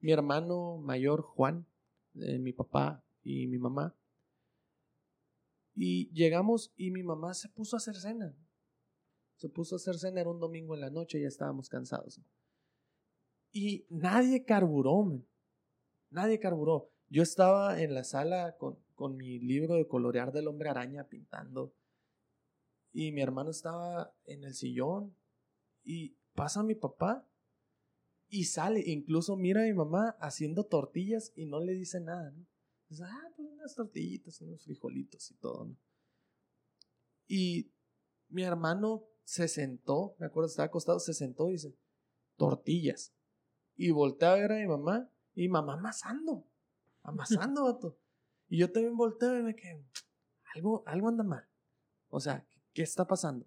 [0.00, 1.66] Mi hermano mayor, Juan,
[2.14, 3.94] eh, mi papá y mi mamá.
[5.74, 8.34] Y llegamos y mi mamá se puso a hacer cena.
[9.36, 12.20] Se puso a hacer cena, era un domingo en la noche, ya estábamos cansados.
[13.52, 15.22] Y nadie carburó.
[16.10, 16.90] Nadie carburó.
[17.08, 21.72] Yo estaba en la sala con, con mi libro de colorear del hombre araña pintando.
[22.92, 25.14] Y mi hermano estaba en el sillón.
[25.84, 27.27] Y pasa mi papá.
[28.28, 28.82] Y sale.
[28.86, 32.30] Incluso mira a mi mamá haciendo tortillas y no le dice nada.
[32.30, 32.46] ¿no?
[32.88, 35.64] Dice, ah, pues unas tortillitas, unos frijolitos y todo.
[35.66, 35.76] ¿no?
[37.26, 37.70] Y
[38.28, 40.14] mi hermano se sentó.
[40.18, 41.74] Me acuerdo, estaba acostado, se sentó y dice,
[42.36, 43.14] tortillas.
[43.76, 45.10] Y volteé a ver a mi mamá.
[45.34, 46.46] Y mamá amasando.
[47.02, 47.98] Amasando, vato.
[48.48, 49.84] Y yo también volteo y me quedé,
[50.54, 51.46] algo, algo anda mal.
[52.08, 53.46] O sea, ¿qué está pasando?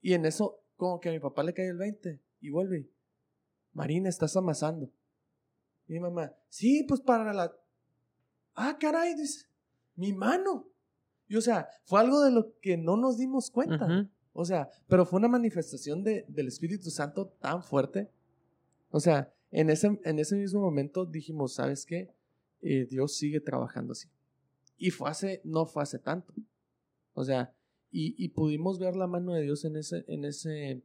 [0.00, 2.90] Y en eso, como que a mi papá le cae el 20 y vuelve.
[3.72, 4.90] Marina, estás amasando.
[5.88, 7.52] Y mi mamá, sí, pues para la.
[8.54, 9.46] Ah, caray, dice,
[9.96, 10.68] mi mano.
[11.28, 14.08] Y o sea, fue algo de lo que no nos dimos cuenta.
[14.34, 18.10] O sea, pero fue una manifestación de, del Espíritu Santo tan fuerte.
[18.90, 22.14] O sea, en ese, en ese mismo momento dijimos, ¿sabes qué?
[22.60, 24.08] Eh, Dios sigue trabajando así.
[24.76, 26.34] Y fue hace, no fue hace tanto.
[27.14, 27.54] O sea,
[27.90, 30.82] y, y pudimos ver la mano de Dios en ese, en ese,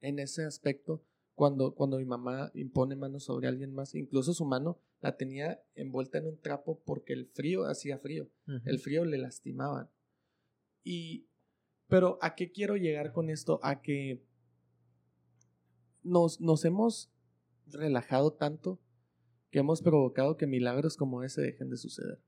[0.00, 1.02] en ese aspecto
[1.40, 6.18] cuando, cuando mi mamá impone manos sobre alguien más, incluso su mano la tenía envuelta
[6.18, 8.28] en un trapo porque el frío hacía frío,
[8.66, 9.90] el frío le lastimaba.
[10.84, 11.30] Y,
[11.88, 13.58] pero ¿a qué quiero llegar con esto?
[13.62, 14.22] A que
[16.02, 17.10] nos, nos hemos
[17.68, 18.78] relajado tanto
[19.50, 22.20] que hemos provocado que milagros como ese dejen de suceder.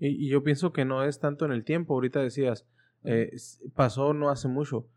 [0.00, 1.94] Y, y yo pienso que no es tanto en el tiempo.
[1.94, 2.66] Ahorita decías,
[3.04, 3.36] eh,
[3.72, 4.88] pasó no hace mucho.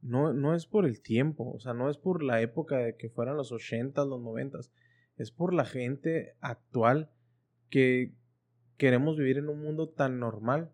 [0.00, 3.10] No, no es por el tiempo, o sea, no es por la época de que
[3.10, 4.58] fueran los 80, los 90,
[5.16, 7.10] es por la gente actual
[7.68, 8.14] que
[8.76, 10.72] queremos vivir en un mundo tan normal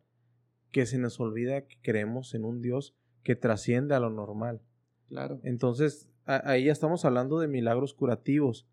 [0.70, 4.60] que se nos olvida que creemos en un Dios que trasciende a lo normal.
[5.08, 5.40] Claro.
[5.42, 8.68] Entonces, ahí ya estamos hablando de milagros curativos.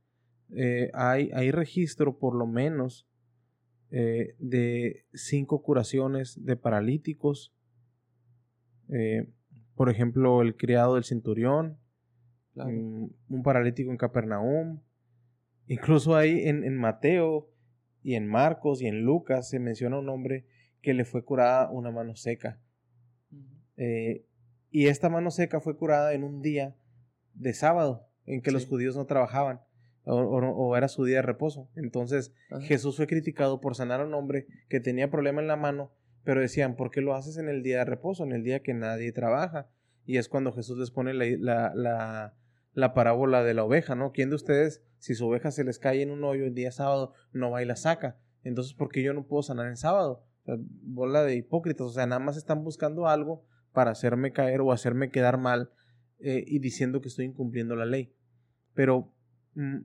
[0.54, 3.08] Eh, hay, hay registro, por lo menos,
[3.92, 7.54] eh, de cinco curaciones de paralíticos.
[8.90, 9.30] Eh,
[9.76, 11.78] por ejemplo, el criado del centurión,
[12.54, 12.70] claro.
[12.72, 14.82] un paralítico en Capernaum.
[15.68, 17.50] Incluso ahí en, en Mateo
[18.04, 20.46] y en Marcos y en Lucas se menciona un hombre
[20.82, 22.60] que le fue curada una mano seca.
[23.78, 24.26] Eh,
[24.70, 26.76] y esta mano seca fue curada en un día
[27.34, 29.62] de sábado, en que los judíos no trabajaban,
[30.04, 31.70] o, o- o era su día de reposo.
[31.76, 32.62] Entonces Ajá.
[32.62, 35.92] Jesús fue criticado por sanar a un hombre que tenía problema en la mano,
[36.24, 38.74] pero decían, ¿por qué lo haces en el día de reposo, en el día que
[38.74, 39.70] nadie trabaja?
[40.06, 42.36] Y es cuando Jesús les pone la, la, la,
[42.74, 44.12] la parábola de la oveja, ¿no?
[44.12, 47.14] ¿Quién de ustedes, si su oveja se les cae en un hoyo el día sábado,
[47.32, 48.18] no va y la saca?
[48.44, 50.26] Entonces, ¿por qué yo no puedo sanar en sábado?
[50.46, 55.10] Bola de hipócritas, o sea, nada más están buscando algo para hacerme caer o hacerme
[55.10, 55.72] quedar mal
[56.20, 58.14] eh, y diciendo que estoy incumpliendo la ley.
[58.74, 59.14] Pero
[59.54, 59.80] mm,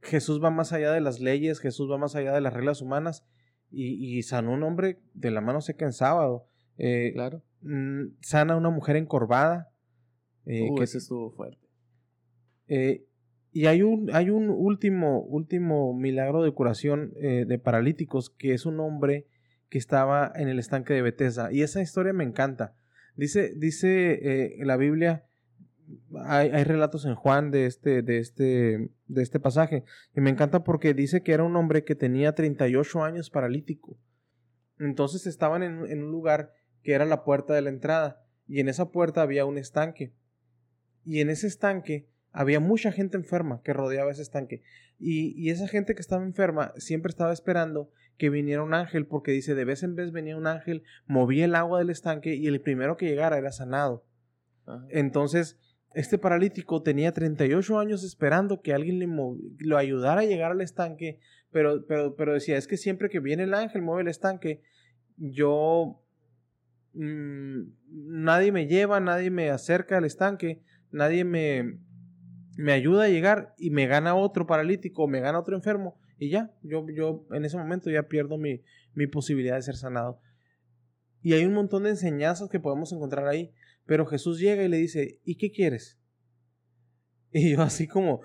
[0.00, 3.24] Jesús va más allá de las leyes, Jesús va más allá de las reglas humanas
[3.72, 6.46] y, y sanó un hombre de la mano seca en sábado.
[6.78, 7.42] Eh, Claro.
[7.62, 9.70] mm, sana una mujer encorvada.
[10.46, 11.66] eh, Uh, que- ese estuvo fuerte.
[12.68, 13.04] eh,
[13.52, 18.64] y hay un, hay un último, último milagro de curación eh, de paralíticos que es
[18.64, 19.26] un hombre
[19.68, 21.52] que estaba en el estanque de Bethesda.
[21.52, 22.74] Y esa historia me encanta.
[23.14, 25.26] Dice, dice la Biblia,
[26.24, 29.84] hay, hay relatos en Juan de este, de, este, de este pasaje.
[30.14, 33.98] Y me encanta porque dice que era un hombre que tenía 38 años paralítico.
[34.78, 38.24] Entonces estaban en, en un lugar que era la puerta de la entrada.
[38.46, 40.12] Y en esa puerta había un estanque.
[41.04, 44.62] Y en ese estanque había mucha gente enferma que rodeaba ese estanque.
[44.98, 49.32] Y, y esa gente que estaba enferma siempre estaba esperando que viniera un ángel, porque
[49.32, 52.60] dice, de vez en vez venía un ángel, movía el agua del estanque y el
[52.60, 54.04] primero que llegara era sanado.
[54.66, 54.86] Ajá.
[54.90, 55.58] Entonces,
[55.94, 59.08] este paralítico tenía 38 años esperando que alguien le
[59.58, 61.18] lo ayudara a llegar al estanque,
[61.50, 64.62] pero, pero, pero decía, es que siempre que viene el ángel, mueve el estanque,
[65.16, 66.02] yo...
[66.94, 71.78] mm, nadie me lleva, nadie me acerca al estanque, nadie me,
[72.56, 76.52] me ayuda a llegar y me gana otro paralítico, me gana otro enfermo y ya,
[76.62, 78.62] yo, yo en ese momento ya pierdo mi,
[78.94, 80.20] mi posibilidad de ser sanado.
[81.20, 83.52] Y hay un montón de enseñanzas que podemos encontrar ahí,
[83.86, 85.98] pero Jesús llega y le dice, ¿y qué quieres?
[87.34, 88.20] Y yo así como,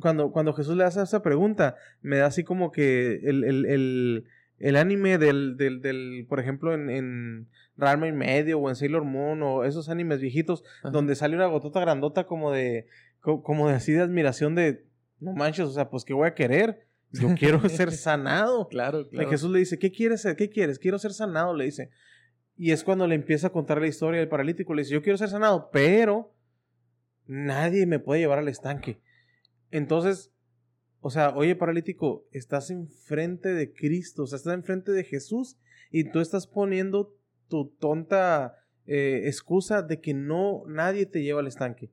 [0.00, 4.24] cuando, cuando Jesús le hace esa pregunta, me da así como que el, el, el,
[4.58, 9.42] el anime del, del, del, por ejemplo, en, en y medio o en Sailor Moon
[9.42, 10.90] o esos animes viejitos, Ajá.
[10.90, 12.86] donde sale una gotota grandota como de,
[13.20, 14.86] co- como de así de admiración de,
[15.20, 16.86] no manches, o sea, pues ¿qué voy a querer?
[17.12, 18.68] Yo quiero ser sanado.
[18.68, 19.28] Claro, Y claro.
[19.30, 20.34] Jesús le dice, ¿qué quieres ser?
[20.34, 20.78] ¿Qué quieres?
[20.78, 21.90] Quiero ser sanado, le dice.
[22.56, 24.74] Y es cuando le empieza a contar la historia del paralítico.
[24.74, 26.32] Le dice, yo quiero ser sanado, pero
[27.26, 29.00] nadie me puede llevar al estanque.
[29.70, 30.32] Entonces,
[31.00, 35.58] o sea, oye paralítico, estás enfrente de Cristo, o sea, estás enfrente de Jesús
[35.90, 37.14] y tú estás poniendo
[37.48, 38.54] tu tonta
[38.86, 41.90] eh, excusa de que no, nadie te lleva al estanque.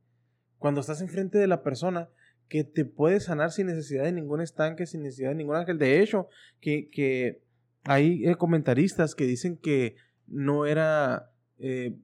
[0.59, 2.09] Cuando estás enfrente de la persona
[2.47, 5.77] que te puede sanar sin necesidad de ningún estanque, sin necesidad de ningún ángel.
[5.77, 6.27] De hecho,
[6.59, 7.41] que, que
[7.83, 9.95] hay eh, comentaristas que dicen que
[10.31, 11.95] no era eh,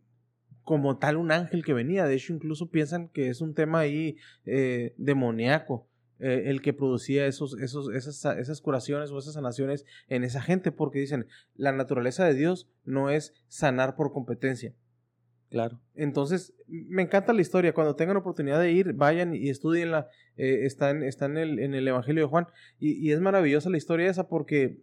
[0.64, 2.06] como tal un ángel que venía.
[2.06, 5.88] De hecho, incluso piensan que es un tema ahí eh, demoníaco.
[6.20, 10.72] eh, el que producía esos, esos, esas, esas curaciones o esas sanaciones en esa gente,
[10.72, 14.74] porque dicen, la naturaleza de Dios no es sanar por competencia.
[15.50, 15.80] Claro.
[15.96, 17.74] Entonces, me encanta la historia.
[17.74, 20.10] Cuando tengan oportunidad de ir, vayan y estudienla.
[20.36, 22.48] Eh, está en, está en, el, en el Evangelio de Juan.
[22.80, 24.82] Y, y es maravillosa la historia esa porque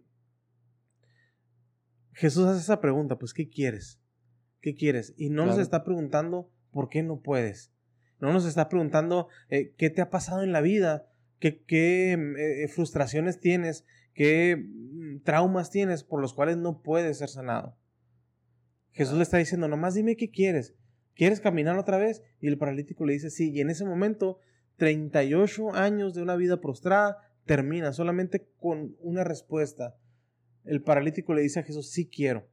[2.15, 4.01] Jesús hace esa pregunta, pues, ¿qué quieres?
[4.61, 5.13] ¿Qué quieres?
[5.17, 7.71] Y no nos está preguntando por qué no puedes.
[8.19, 11.07] No nos está preguntando eh, qué te ha pasado en la vida,
[11.39, 17.29] qué, qué eh, frustraciones tienes, qué mm, traumas tienes por los cuales no puedes ser
[17.29, 17.77] sanado.
[18.91, 20.73] Jesús le está diciendo, nomás dime qué quieres.
[21.15, 22.21] ¿quieres caminar otra vez?
[22.39, 24.39] Y el paralítico le dice, sí, y en ese momento,
[24.77, 29.95] 38 años de una vida prostrada termina solamente con una respuesta.
[30.65, 32.47] El paralítico le dice a Jesús, sí quiero.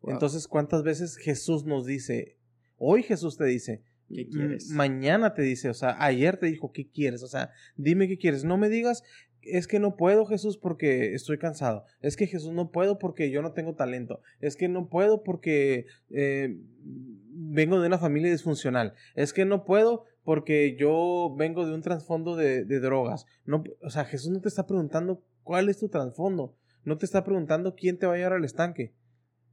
[0.00, 0.12] Wow.
[0.14, 2.36] Entonces, ¿cuántas veces Jesús nos dice,
[2.76, 4.68] hoy Jesús te dice, ¿Qué "M- quieres?
[4.70, 7.22] mañana te dice, o sea, ayer te dijo, ¿qué quieres?
[7.22, 8.44] O sea, dime qué quieres.
[8.44, 9.02] No me digas,
[9.42, 11.84] es que no puedo Jesús porque estoy cansado.
[12.00, 14.20] Es que Jesús no puedo porque yo no tengo talento.
[14.40, 18.94] Es que no puedo porque eh, vengo de una familia disfuncional.
[19.14, 23.26] Es que no puedo porque yo vengo de un trasfondo de, de drogas.
[23.44, 26.56] No, o sea, Jesús no te está preguntando cuál es tu trasfondo.
[26.84, 28.94] No te está preguntando quién te va a llevar al estanque.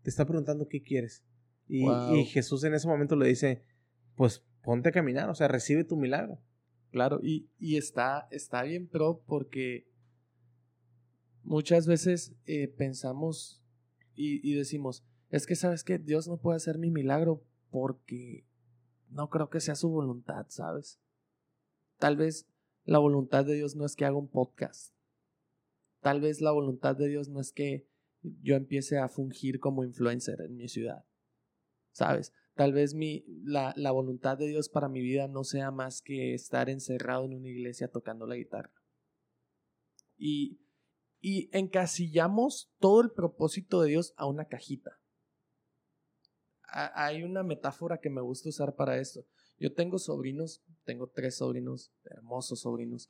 [0.04, 1.24] Te está preguntando qué quieres.
[1.68, 2.15] Y, Wow.
[2.15, 3.63] y Jesús en ese momento le dice,
[4.15, 6.39] pues ponte a caminar, o sea, recibe tu milagro.
[6.92, 9.88] Claro, y, y está, está bien pro porque
[11.44, 13.62] muchas veces eh, pensamos
[14.15, 18.46] y, y decimos, es que sabes que Dios no puede hacer mi milagro porque
[19.10, 21.00] no creo que sea su voluntad, ¿sabes?
[22.00, 22.48] Tal vez
[22.86, 24.94] la voluntad de Dios no es que haga un podcast.
[26.02, 27.88] Tal vez la voluntad de Dios no es que
[28.22, 31.06] yo empiece a fungir como influencer en mi ciudad.
[31.92, 32.34] ¿Sabes?
[32.56, 36.34] Tal vez mi, la, la voluntad de Dios para mi vida no sea más que
[36.34, 38.74] estar encerrado en una iglesia tocando la guitarra.
[40.18, 40.60] Y,
[41.22, 45.00] y encasillamos todo el propósito de Dios a una cajita.
[46.64, 49.26] Ha- Hay una metáfora que me gusta usar para esto.
[49.58, 53.10] Yo tengo sobrinos, tengo tres sobrinos, hermosos sobrinos.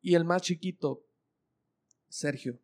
[0.00, 1.04] Y el más chiquito,
[2.12, 2.58] Sergio,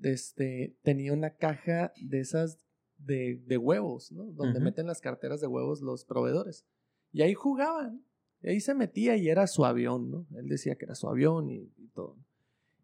[0.00, 2.60] este, tenía una caja de esas
[2.98, 4.26] de, de huevos, ¿no?
[4.26, 6.64] Donde meten las carteras de huevos los proveedores.
[7.10, 8.04] Y ahí jugaban.
[8.42, 10.26] Y ahí se metía y era su avión, ¿no?
[10.36, 12.16] Él decía que era su avión y, y todo.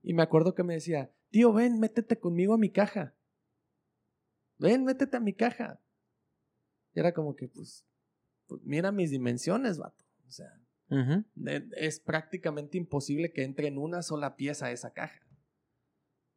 [0.02, 3.14] Y me acuerdo que me decía, tío, ven, métete conmigo a mi caja.
[4.59, 5.81] Ven, métete a mi caja.
[6.94, 7.87] Y era como que, pues,
[8.48, 10.04] pues mira mis dimensiones, vato.
[10.26, 10.52] O sea,
[11.76, 15.27] es prácticamente imposible que entre en una sola pieza esa caja.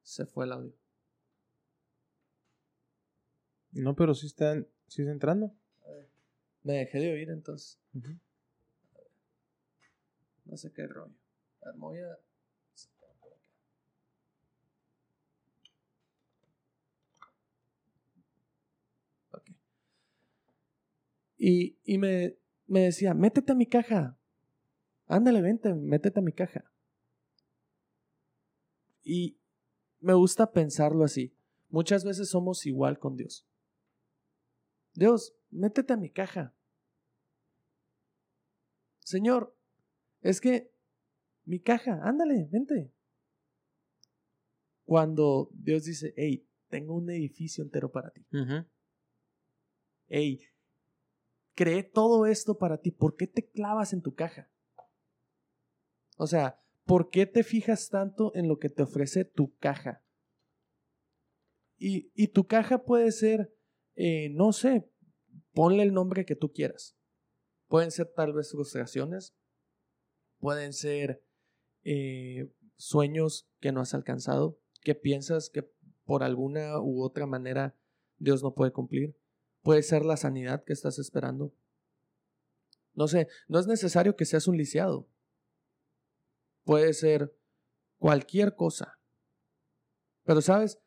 [0.04, 0.74] Se fue el audio.
[3.72, 5.54] No, pero sí están, sí está entrando.
[6.64, 7.80] Me dejé de oír entonces.
[7.94, 8.18] Ujú.
[10.46, 11.14] No sé qué rollo.
[11.62, 12.20] A ver, me voy a-
[19.32, 19.50] Ok.
[21.38, 22.36] Y, y me,
[22.68, 24.18] me decía, métete a mi caja.
[25.08, 26.72] Ándale, vente, métete a mi caja.
[29.04, 29.38] Y
[30.02, 31.34] me gusta pensarlo así.
[31.70, 33.48] Muchas veces somos igual con Dios.
[34.94, 36.54] Dios, métete a mi caja.
[39.00, 39.56] Señor,
[40.22, 40.72] es que
[41.46, 42.94] mi caja, ándale, vente.
[44.86, 48.26] Cuando Dios dice, hey, tengo un edificio entero para ti.
[48.34, 48.66] Ujú.
[50.08, 50.42] Hey,
[51.56, 52.92] creé todo esto para ti.
[52.92, 54.50] ¿Por qué te clavas en tu caja?
[56.18, 60.04] O sea, ¿por qué te fijas tanto en lo que te ofrece tu caja?
[61.78, 63.54] Y, y tu caja puede ser,
[63.96, 64.90] eh, no sé,
[65.54, 66.96] ponle el nombre que tú quieras.
[67.68, 69.36] Pueden ser tal vez frustraciones,
[70.40, 71.24] pueden ser
[71.84, 75.72] eh, sueños que no has alcanzado, que piensas que
[76.04, 77.76] por alguna u otra manera
[78.18, 79.16] Dios no puede cumplir.
[79.62, 81.54] Puede ser la sanidad que estás esperando.
[82.94, 85.08] No sé, no es necesario que seas un lisiado.
[86.64, 87.34] Puede ser
[87.98, 89.00] cualquier cosa.
[90.24, 90.80] Pero sabes,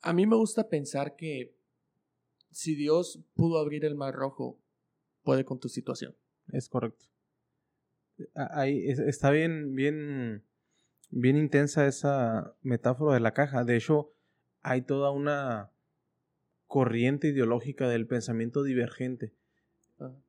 [0.00, 1.54] a mí me gusta pensar que
[2.50, 4.60] si Dios pudo abrir el mar rojo,
[5.22, 6.14] puede con tu situación.
[6.52, 7.06] Es correcto.
[8.34, 10.44] Ahí es- está bien, bien,
[11.10, 13.64] bien intensa esa metáfora de la caja.
[13.64, 14.12] De hecho,
[14.62, 15.72] hay toda una
[16.66, 19.32] corriente ideológica del pensamiento divergente,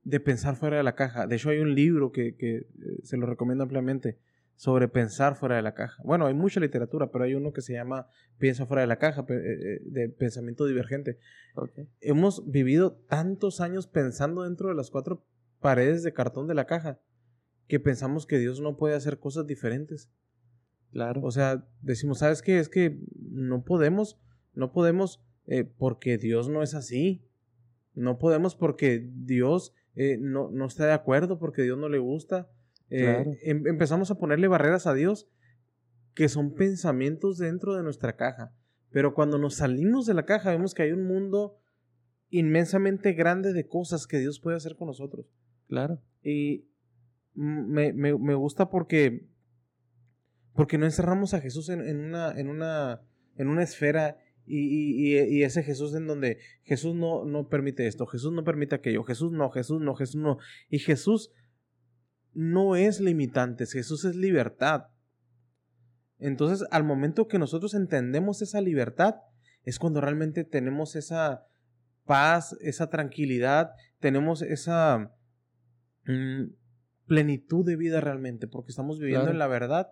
[0.03, 1.27] de pensar fuera de la caja.
[1.27, 2.65] De hecho, hay un libro que, que, eh,
[3.03, 4.17] se lo recomiendo ampliamente
[4.55, 6.01] sobre pensar fuera de la caja.
[6.03, 8.07] Bueno, hay mucha literatura, pero hay uno que se llama
[8.37, 11.17] Piensa fuera de la caja, eh, eh, de pensamiento divergente
[12.01, 15.25] hemos vivido tantos años pensando dentro de las cuatro
[15.59, 16.99] paredes de cartón de la caja
[17.67, 20.09] que pensamos que Dios no puede hacer cosas diferentes.
[20.91, 21.21] Claro.
[21.23, 22.59] O sea, decimos, ¿sabes qué?
[22.59, 24.19] Es que no podemos,
[24.53, 27.25] no podemos eh, porque Dios no es así.
[27.95, 32.49] No podemos porque Dios eh, no, no está de acuerdo, porque Dios no le gusta.
[32.89, 33.31] Eh, Claro.
[33.43, 35.27] em- empezamos a ponerle barreras a Dios
[36.15, 38.53] que son pensamientos dentro de nuestra caja.
[38.91, 41.57] Pero cuando nos salimos de la caja vemos que hay un mundo
[42.29, 45.27] inmensamente grande de cosas que Dios puede hacer con nosotros.
[45.67, 46.01] Claro.
[46.23, 46.65] Y
[47.35, 49.27] me, me- me gusta porque,
[50.53, 53.01] porque no encerramos a Jesús en, en una, en, una,
[53.37, 58.05] en una esfera Y, y, y- ese Jesús en donde Jesús no, no permite esto,
[58.05, 60.37] Jesús no permite aquello, Jesús no, Jesús no, Jesús no.
[60.69, 61.31] Y Jesús
[62.33, 64.87] no es limitantes, Jesús es libertad.
[66.19, 69.15] Entonces, al momento que nosotros entendemos esa libertad,
[69.63, 71.45] es cuando realmente tenemos esa
[72.05, 75.13] paz, esa tranquilidad, tenemos esa
[76.05, 76.43] mm,
[77.07, 79.33] plenitud de vida realmente, porque estamos viviendo Claro.
[79.33, 79.87] en la verdad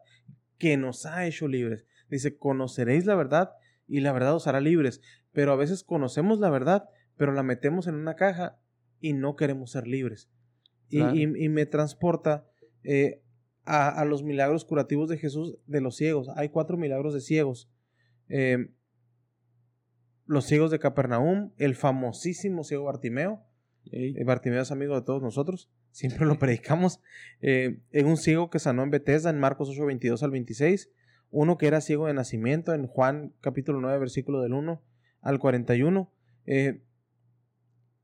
[0.58, 1.86] que nos ha hecho libres.
[2.10, 3.52] Dice, conoceréis la verdad
[3.88, 5.02] y la verdad os hará libres.
[5.32, 8.60] Pero a veces conocemos la verdad, pero la metemos en una caja
[9.00, 10.30] y no queremos ser libres.
[10.90, 11.16] Y, Claro.
[11.16, 12.46] y- y me transporta
[12.84, 13.22] eh,
[13.64, 16.30] a, a los milagros curativos de Jesús de los ciegos.
[16.36, 17.70] Hay cuatro milagros de ciegos.
[18.28, 18.72] Eh,
[20.26, 23.44] los ciegos de Capernaum, el famosísimo ciego Bartimeo.
[23.92, 27.02] Eh, Bartimeo es amigo de todos nosotros, siempre lo predicamos.
[27.42, 30.90] En un ciego que sanó en Bethesda, en Marcos 8, 22 al 26.
[31.32, 34.82] Uno que era ciego de nacimiento, en Juan capítulo 9, versículo del 1
[35.22, 36.12] al 41.
[36.46, 36.84] Eh,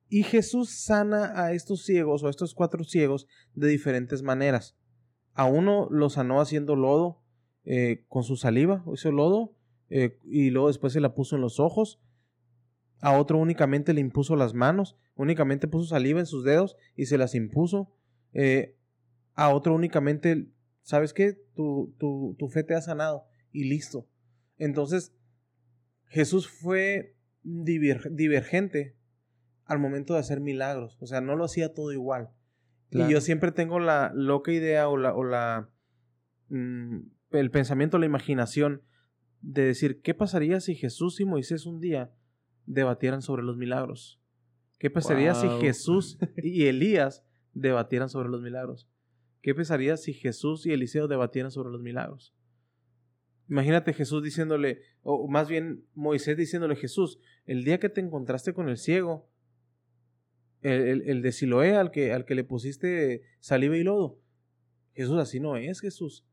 [0.09, 4.77] y Jesús sana a estos ciegos o a estos cuatro ciegos de diferentes maneras.
[5.33, 7.21] A uno lo sanó haciendo lodo
[7.65, 9.53] eh, con su saliva, hizo lodo,
[9.89, 11.99] eh, y luego después se la puso en los ojos.
[13.01, 17.17] A otro únicamente le impuso las manos, únicamente puso saliva en sus dedos y se
[17.17, 17.93] las impuso.
[18.33, 18.75] Eh,
[19.33, 20.47] a otro únicamente,
[20.87, 21.33] ¿sabes qué?
[21.53, 24.07] Tu, tu, tu fe te ha sanado y listo.
[24.57, 25.13] Entonces,
[26.05, 28.95] Jesús fue diver- divergente
[29.65, 30.97] al momento de hacer milagros.
[31.01, 32.29] O sea, no lo hacía todo igual.
[32.89, 33.09] Claro.
[33.09, 35.69] Y yo siempre tengo la loca idea o la, o la
[36.47, 36.99] mm,
[37.31, 38.81] el pensamiento, la imaginación
[39.41, 42.13] de decir, ¿qué pasaría si Jesús y Moisés un día
[42.65, 44.21] debatieran sobre los milagros?
[44.79, 45.41] ¿Qué pasaría Wow.
[45.41, 48.87] si Jesús y Elías debatieran sobre los milagros?
[49.47, 52.35] ¿Qué pasaría si Jesús y Eliseo debatieran sobre los milagros?
[53.47, 58.67] Imagínate Jesús diciéndole, o más bien Moisés diciéndole Jesús, el día que te encontraste con
[58.67, 59.29] el ciego,
[60.59, 64.19] el, el- el de Siloé al que, al que le pusiste saliva y lodo.
[64.93, 66.25] Jesús así no es, Jesús.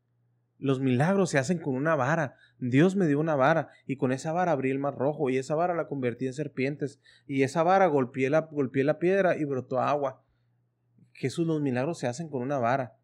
[0.59, 2.35] Los milagros se hacen con una vara.
[2.59, 5.55] Dios me dio una vara y con esa vara abrí el mar rojo y esa
[5.55, 6.99] vara la convertí en serpientes
[7.29, 10.25] y esa vara golpeé la, golpeé la piedra y brotó agua.
[11.13, 12.97] Jesús, los milagros se hacen con una vara.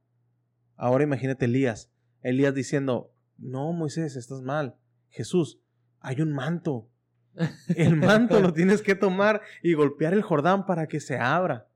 [0.80, 1.92] Ahora imagínate Elías.
[2.22, 4.76] Elías diciendo, no, Moisés, estás mal.
[5.10, 5.60] Jesús,
[6.00, 6.88] hay un manto.
[7.76, 11.68] El manto lo tienes que tomar y golpear el Jordán para que se abra.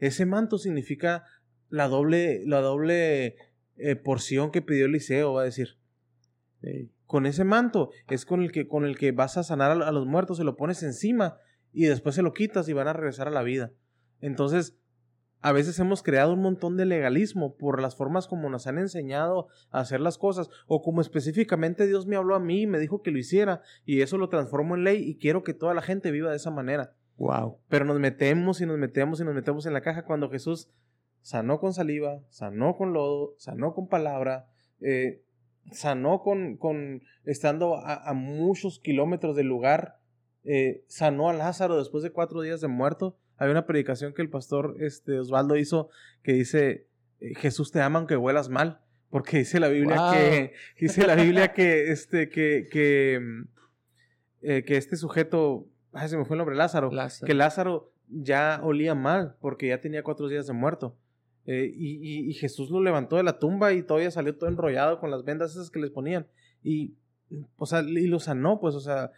[0.00, 1.24] Ese manto significa
[1.68, 3.36] la doble, la doble
[3.76, 5.78] eh, porción que pidió Eliseo, va a decir.
[7.06, 9.92] Con ese manto es con el que, con el que vas a sanar a, a
[9.92, 11.38] los muertos, se lo pones encima
[11.72, 13.70] y después se lo quitas y van a regresar a la vida.
[14.20, 14.76] Entonces,
[15.40, 19.48] a veces hemos creado un montón de legalismo por las formas como nos han enseñado
[19.70, 23.02] a hacer las cosas o como específicamente Dios me habló a mí y me dijo
[23.02, 26.10] que lo hiciera y eso lo transformo en ley y quiero que toda la gente
[26.10, 26.92] viva de esa manera.
[27.16, 27.58] Wow.
[27.68, 30.70] Pero nos metemos y nos metemos y nos metemos en la caja cuando Jesús
[31.20, 34.48] sanó con saliva, sanó con lodo, sanó con palabra,
[34.80, 35.22] eh,
[35.72, 39.98] sanó con, con estando a, a muchos kilómetros del lugar,
[40.44, 43.18] eh, sanó a Lázaro después de cuatro días de muerto.
[43.38, 45.88] Hay una predicación que el pastor este, Osvaldo hizo
[46.22, 46.86] que dice,
[47.20, 48.80] eh, Jesús te ama aunque huelas mal,
[49.10, 50.12] porque dice la Biblia Wow.
[50.12, 53.48] que, dice la Biblia que, este, que, que, mm,
[54.42, 57.26] eh, que este sujeto, ay, se me fue el nombre, Lázaro, Lázaro.
[57.26, 60.96] que Lázaro ya olía mal porque ya tenía cuatro días de muerto.
[61.46, 65.00] Eh, y, y- y Jesús lo levantó de la tumba y todavía salió todo enrollado
[65.00, 66.26] con las vendas esas que les ponían.
[66.62, 66.94] Y,
[67.56, 69.12] o sea, y lo sanó, pues, o sea,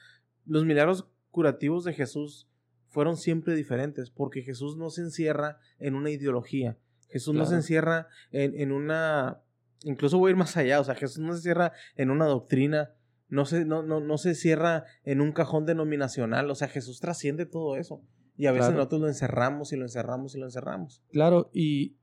[0.47, 2.49] los milagros curativos de Jesús
[2.91, 6.77] fueron siempre diferentes porque Jesús no se encierra en una ideología.
[7.09, 9.41] Jesús no se encierra en, en una...
[9.83, 12.91] Incluso voy a ir más allá, o sea, Jesús no se encierra en una doctrina,
[13.29, 17.47] no se, no, no, no se cierra en un cajón denominacional, o sea, Jesús trasciende
[17.47, 18.03] todo eso.
[18.37, 18.77] Y a veces Claro.
[18.79, 21.03] nosotros lo encerramos y lo encerramos y lo encerramos.
[21.11, 21.97] Claro, y,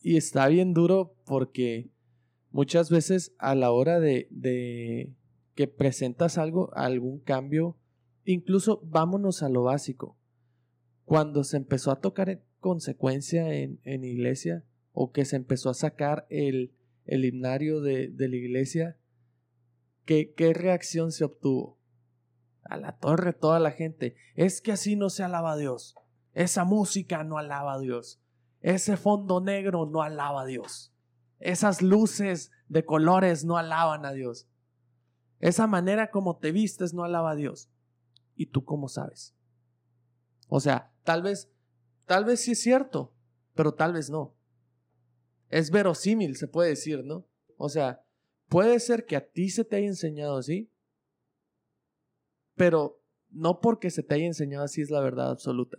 [0.00, 1.90] y está bien duro porque
[2.50, 5.12] muchas veces a la hora de, de
[5.54, 7.76] que presentas algo, algún cambio,
[8.24, 10.16] incluso vámonos a lo básico.
[11.04, 15.74] Cuando se empezó a tocar en consecuencia en, en iglesia, o que se empezó a
[15.74, 16.72] sacar el,
[17.04, 18.96] el himnario de, de la iglesia,
[20.04, 21.78] ¿qué, ¿qué reacción se obtuvo?
[22.62, 24.16] A la torre toda la gente.
[24.34, 25.96] Es que así no se alaba a Dios.
[26.32, 28.20] Esa música no alaba a Dios.
[28.60, 30.94] Ese fondo negro no alaba a Dios.
[31.38, 34.48] Esas luces de colores no alaban a Dios.
[35.40, 37.68] Esa manera como te vistes no alaba a Dios.
[38.36, 39.36] ¿Y tú cómo sabes?
[40.48, 41.50] O sea, tal vez,
[42.06, 43.14] tal vez sí es cierto,
[43.54, 44.36] pero tal vez no.
[45.48, 47.28] Es verosímil, se puede decir, ¿no?
[47.56, 48.04] O sea,
[48.48, 50.72] puede ser que a ti se te haya enseñado así,
[52.56, 53.00] pero
[53.30, 55.78] no porque se te haya enseñado así es la verdad absoluta.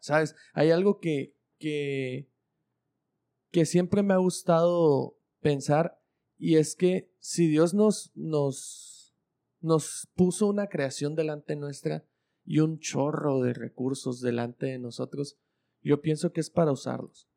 [0.00, 0.34] ¿Sabes?
[0.52, 2.30] Hay algo que, que,
[3.50, 6.00] que siempre me ha gustado pensar
[6.38, 9.14] y es que si Dios nos, nos,
[9.60, 12.06] nos puso una creación delante nuestra
[12.50, 15.38] y un chorro de recursos delante de nosotros,
[15.82, 17.28] yo pienso que es para usarlos.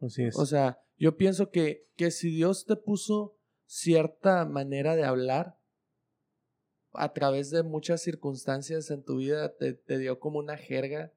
[0.00, 0.36] Así es.
[0.36, 5.56] O sea, yo pienso que, que si Dios te puso cierta manera de hablar
[6.94, 11.14] a través de muchas circunstancias en tu vida, te, te dio como una jerga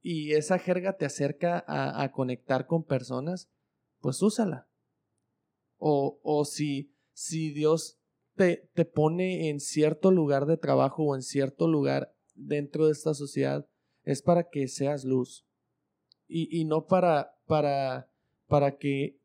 [0.00, 3.50] y esa jerga te acerca a, a conectar con personas,
[3.98, 4.68] pues úsala.
[5.78, 7.97] O, o si, si Dios
[8.38, 13.12] te, te pone en cierto lugar de trabajo o en cierto lugar dentro de esta
[13.12, 13.68] sociedad,
[14.04, 15.44] es para que seas luz.
[16.26, 18.10] Y, y no para, para,
[18.46, 19.18] para que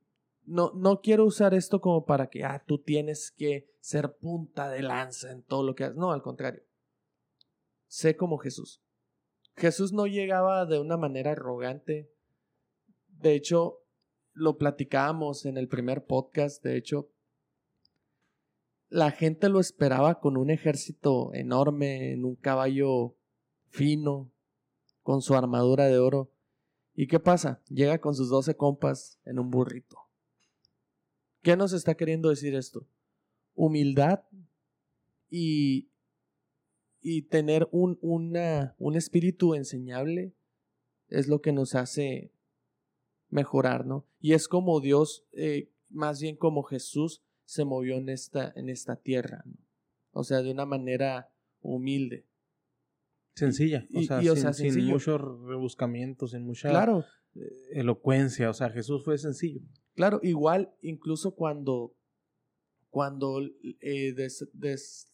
[0.46, 4.82] no, no quiero usar esto como para que ah, tú tienes que ser punta de
[4.82, 5.96] lanza en todo lo que haces.
[5.96, 6.64] No, al contrario.
[7.88, 8.82] Sé como Jesús.
[9.56, 12.12] Jesús no llegaba de una manera arrogante.
[13.08, 13.84] De hecho,
[14.34, 16.64] lo platicábamos en el primer podcast.
[16.64, 17.13] De hecho,
[18.94, 23.16] la gente lo esperaba con un ejército enorme, en un caballo
[23.70, 24.32] fino,
[25.02, 26.32] con su armadura de oro.
[26.94, 27.64] ¿Y qué pasa?
[27.70, 29.98] Llega con sus doce compas en un burrito.
[31.42, 32.86] ¿Qué nos está queriendo decir esto?
[33.56, 34.26] Humildad
[35.28, 35.90] y,
[37.02, 40.36] y tener un, una, un espíritu enseñable
[41.08, 42.32] es lo que nos hace
[43.30, 44.06] mejorar, ¿no?
[44.20, 48.96] Y es como Dios, eh, más bien como Jesús se movió en esta, en esta
[48.96, 49.58] tierra, ¿no?
[50.12, 51.32] O sea, de una manera
[51.62, 52.26] humilde.
[53.36, 53.88] Sencilla.
[53.94, 57.04] O Y- sea, y, o sin, sea, sin mucho rebuscamiento, sin mucha Claro,
[57.36, 57.42] eh,
[57.72, 58.50] elocuencia.
[58.50, 59.62] O sea, Jesús fue sencillo.
[59.96, 61.96] Claro, igual incluso cuando,
[62.90, 63.42] cuando,
[63.82, 65.10] eh, des- des-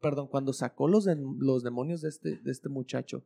[0.00, 3.24] perdón, cuando sacó los, dem- los demonios de este, de este muchacho,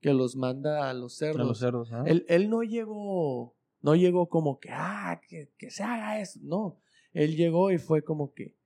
[0.00, 1.90] que los manda a los A cerdos, los cerdos.
[2.06, 6.78] él, él no llegó, no llegó como que, ah, que, que se haga eso, no,
[7.12, 8.56] él llegó y fue como que,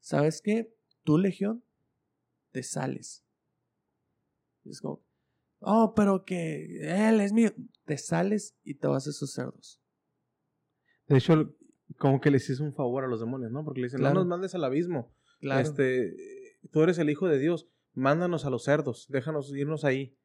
[0.00, 0.74] ¿sabes qué?
[1.04, 1.64] Tú, Legión,
[2.50, 3.24] te sales.
[4.64, 5.04] Y es como,
[5.60, 7.50] oh, pero que él es mío,
[7.84, 9.80] te sales y te vas a esos cerdos.
[11.06, 11.54] De hecho,
[11.98, 13.64] como que les hizo un favor a los demonios, ¿no?
[13.64, 14.14] Porque le dicen, Claro.
[14.14, 15.14] no nos mandes al abismo.
[15.40, 15.60] Claro.
[15.60, 16.14] Este,
[16.72, 17.68] tú eres el hijo de Dios.
[17.94, 19.06] Mándanos a los cerdos.
[19.08, 20.18] Déjanos irnos ahí.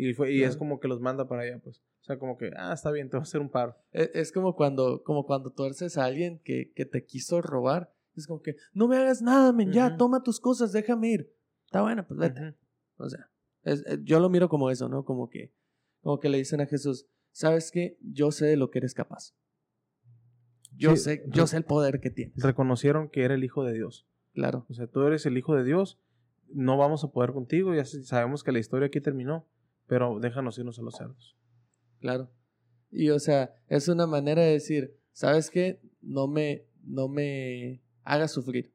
[0.00, 1.82] Y, fue, y es como que los manda para allá, pues.
[2.00, 3.76] O sea, como que, ah, está bien, te voy a hacer un paro.
[3.92, 7.92] Es, es como cuando, como cuando tuerces a alguien que, que te quiso robar.
[8.16, 11.32] Es como que, no me hagas nada, men, ya, toma tus cosas, déjame ir.
[11.66, 12.54] Está bueno, pues vete.
[12.96, 13.28] O sea,
[13.64, 15.04] es- es- yo lo miro como eso, ¿no?
[15.04, 15.52] Como que,
[16.00, 17.98] como que le dicen a Jesús, ¿sabes qué?
[18.00, 19.34] Yo sé de lo que eres capaz.
[20.76, 22.40] Yo Sí, sé, yo sé el poder que tienes.
[22.42, 24.06] Reconocieron que era el hijo de Dios.
[24.32, 25.98] Claro, O sea, tú eres el hijo de Dios.
[26.52, 27.74] No vamos a poder contigo.
[27.74, 29.44] Ya sabemos que la historia aquí terminó.
[29.88, 31.36] Pero déjanos irnos a los cerdos.
[32.00, 32.30] claro.
[32.90, 35.78] Y o sea, es una manera de decir, ¿sabes qué?
[36.00, 38.72] No me, no me hagas sufrir.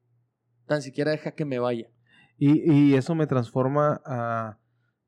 [0.68, 1.90] Tan siquiera deja que me vaya.
[2.38, 4.60] Y, y eso me transforma a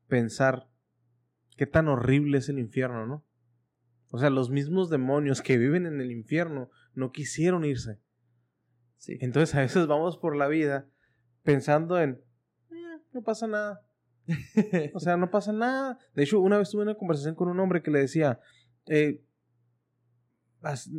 [0.08, 0.68] pensar
[1.56, 3.24] qué tan horrible es el infierno, ¿no?
[4.10, 8.00] O sea, los mismos demonios que viven en el infierno no quisieron irse.
[8.96, 9.18] Sí.
[9.20, 10.88] Entonces a veces vamos por la vida
[11.44, 12.22] pensando en,
[12.72, 13.85] "Eh, no pasa nada.
[14.94, 15.98] O sea, no pasa nada.
[16.14, 18.40] De hecho, una vez tuve una conversación con un hombre que le decía,
[18.88, 19.22] eh,
[20.62, 20.90] "Haz-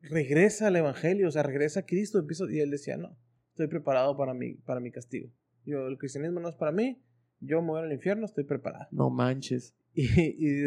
[0.00, 2.18] regresa al Evangelio, o sea, regresa a Cristo.
[2.18, 3.16] Empiezo, y él decía, no,
[3.50, 5.30] estoy preparado para mi, para mi castigo.
[5.64, 7.02] Yo, el cristianismo no es para mí,
[7.40, 8.86] yo me voy al infierno, estoy preparado.
[8.90, 9.74] No manches.
[9.94, 10.64] Y, y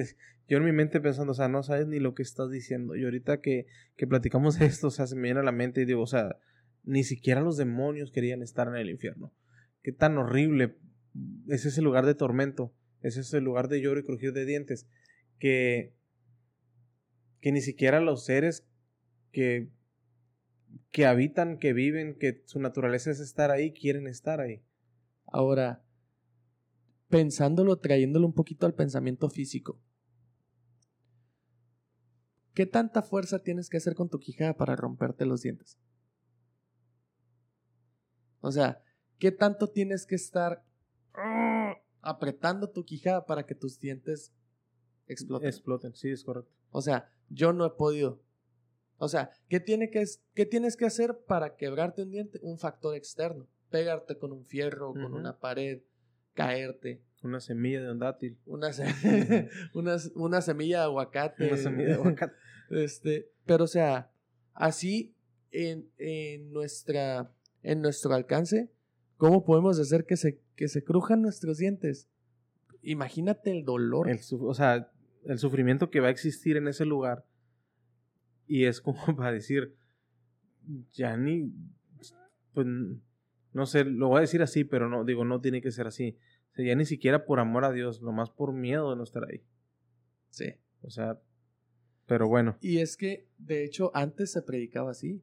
[0.48, 2.96] yo en mi mente pensando, o sea, no sabes ni lo que estás diciendo.
[2.96, 3.66] Y ahorita que,
[3.96, 6.36] que platicamos esto, o sea, se me viene a la mente y digo, o sea,
[6.84, 9.34] ni siquiera los demonios querían estar en el infierno.
[9.84, 10.76] Qué tan horrible
[11.48, 14.88] es ese lugar de tormento, es ese lugar de lloro y crujir de dientes,
[15.40, 15.94] que,
[17.40, 18.66] que ni siquiera los seres
[19.32, 19.70] que,
[20.92, 24.64] que habitan, que viven, que su naturaleza es estar ahí, quieren estar ahí.
[25.26, 25.84] Ahora,
[27.10, 29.82] pensándolo, trayéndolo un poquito al pensamiento físico.
[32.54, 35.78] ¿Qué tanta fuerza tienes que hacer con tu quijada para romperte los dientes?
[38.42, 38.84] O sea,
[39.20, 40.66] ¿qué tanto tienes que estar
[42.02, 44.34] apretando tu quijada para que tus dientes
[45.08, 45.48] exploten?
[45.50, 46.52] Exploten, sí, es correcto.
[46.72, 48.22] O sea, yo no he podido.
[48.98, 50.04] O sea, ¿qué, tiene que,
[50.36, 52.40] ¿qué tienes que hacer para quebrarte un diente?
[52.44, 53.48] Un factor externo.
[53.70, 55.18] Pegarte con un fierro, con Ujú.
[55.18, 55.82] una pared,
[56.34, 57.02] caerte.
[57.24, 58.38] Una semilla de un dátil.
[58.46, 58.86] Una, se-
[59.74, 61.48] una, una semilla de aguacate.
[61.48, 62.36] Una semilla de aguacate.
[62.72, 64.14] Este, pero o sea,
[64.54, 65.14] así
[65.52, 67.30] en, en, nuestra,
[67.64, 68.72] en nuestro alcance,
[69.22, 72.10] ¿Cómo podemos hacer que se, que se crujan nuestros dientes?
[72.82, 74.10] Imagínate el dolor.
[74.10, 74.92] El o sea,
[75.26, 77.24] el sufrimiento que va a existir en ese lugar.
[78.48, 79.76] Y es como para decir,
[80.94, 81.54] ya ni,
[82.56, 82.66] pues,
[83.54, 86.18] no sé, lo voy a decir así, pero no, digo, no tiene que ser así.
[86.54, 89.24] O sea, ya ni siquiera por amor a Dios, nomás por miedo de no estar
[89.30, 89.44] ahí.
[90.32, 90.56] Sí.
[90.82, 91.22] O sea,
[92.08, 92.58] pero bueno.
[92.60, 95.22] Y es que, de hecho, antes se predicaba así.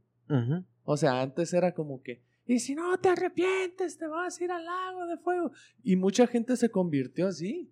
[0.84, 4.50] O sea, antes era como que, y si no te arrepientes, te vas a ir
[4.50, 5.52] al lago de fuego.
[5.84, 7.70] Y mucha gente se convirtió así.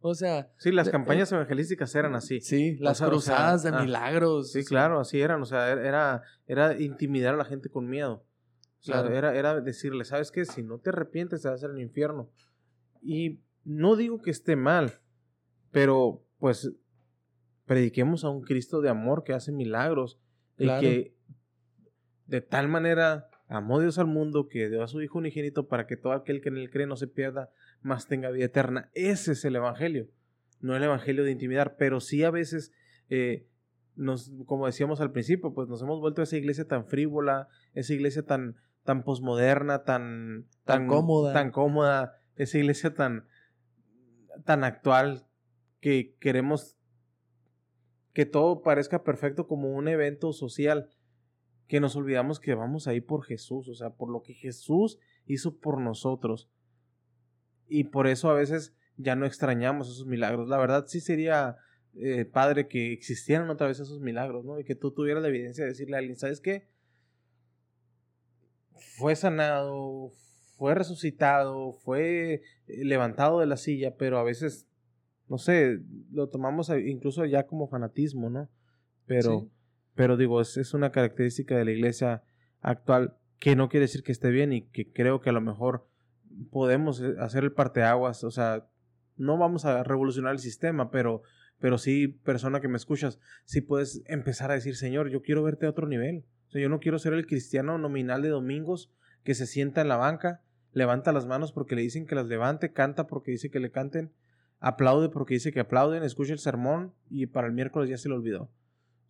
[0.00, 2.40] O sea, Sí, las De- campañas evangelísticas eran así.
[2.40, 4.50] sí, las sea, o sea, cruzadas de ah, milagros.
[4.52, 5.40] Sí, claro, así eran.
[5.40, 8.26] O sea, era, era intimidar a la gente con miedo.
[8.80, 9.14] O sea, Claro.
[9.14, 10.44] era, era decirle, ¿sabes qué?
[10.44, 12.30] Si no te arrepientes, te vas a hacer el infierno.
[13.00, 14.92] Y no digo que esté mal,
[15.70, 16.70] pero pues
[17.64, 20.18] prediquemos a un Cristo de amor que hace milagros.
[20.58, 20.80] Y Claro.
[20.82, 21.16] que
[22.26, 25.96] de tal manera amó Dios al mundo que dio a su Hijo unigénito para que
[25.96, 27.50] todo aquel que en él cree no se pierda,
[27.82, 28.90] más tenga vida eterna.
[28.94, 30.08] Ese es el Evangelio.
[30.60, 32.72] No el Evangelio de intimidar, pero sí a veces
[33.10, 33.46] eh,
[33.96, 37.92] nos, como decíamos al principio, pues nos hemos vuelto a esa iglesia tan frívola, esa
[37.92, 41.32] iglesia tan, tan posmoderna, tan, Tan cómoda.
[41.32, 43.26] tan cómoda, esa iglesia tan,
[44.44, 45.26] tan actual
[45.80, 46.76] que queremos
[48.12, 50.88] que todo parezca perfecto como un evento social,
[51.66, 55.56] que nos olvidamos que vamos ahí por Jesús, o sea, por lo que Jesús hizo
[55.56, 56.50] por nosotros.
[57.66, 60.48] Y por eso a veces ya no extrañamos esos milagros.
[60.48, 61.56] La verdad sí sería
[61.94, 64.58] eh, padre que existieran otra vez esos milagros, ¿no?
[64.58, 66.68] Y que tú tuvieras la evidencia de decirle a alguien, ¿sabes qué?
[68.98, 70.12] Fue sanado,
[70.58, 74.68] fue resucitado, fue eh, levantado de la silla, pero a veces,
[75.28, 78.50] no sé, lo tomamos incluso ya como fanatismo, ¿no?
[79.06, 79.48] Pero.
[79.94, 82.22] Pero digo, es, es una característica de la iglesia
[82.60, 85.86] actual que no quiere decir que esté bien y que creo que a lo mejor
[86.50, 88.66] podemos eh, hacer el parteaguas, o sea,
[89.16, 91.22] no vamos a revolucionar el sistema, pero,
[91.58, 95.66] pero sí, persona que me escuchas, sí puedes empezar a decir, Señor, yo quiero verte
[95.66, 96.24] a otro nivel.
[96.48, 98.90] O sea, yo no quiero ser el cristiano nominal de domingos
[99.22, 100.42] que se sienta en la banca,
[100.72, 104.12] levanta las manos porque le dicen que las levante, canta porque dice que le canten,
[104.58, 108.14] aplaude porque dice que aplauden, escucha el sermón y para el miércoles ya se le
[108.14, 108.50] olvidó.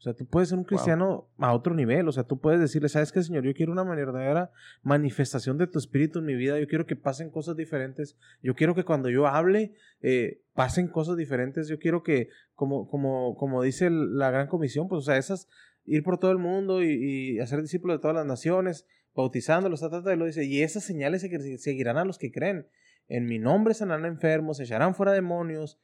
[0.04, 2.06] O sea, tú puedes ser un cristiano a otro nivel.
[2.08, 3.42] O sea, tú puedes decirle, ¿sabes qué, Señor?
[3.42, 4.50] Yo quiero una verdadera
[4.82, 6.60] manifestación de tu espíritu en mi vida.
[6.60, 8.18] Yo quiero que pasen cosas diferentes.
[8.42, 11.68] Yo quiero que cuando yo hable, eh, pasen cosas diferentes.
[11.68, 15.48] Yo quiero que, como, como, como dice la gran comisión, pues, o sea, esas,
[15.86, 16.92] ir por todo el mundo y,
[17.36, 20.60] y hacer discípulos de todas las naciones, bautizándolos, ta, ta, ta, y lo dice, y
[20.60, 22.66] esas señales se- seguirán a los que creen.
[23.08, 25.78] En mi nombre sanarán enfermos, echarán fuera demonios.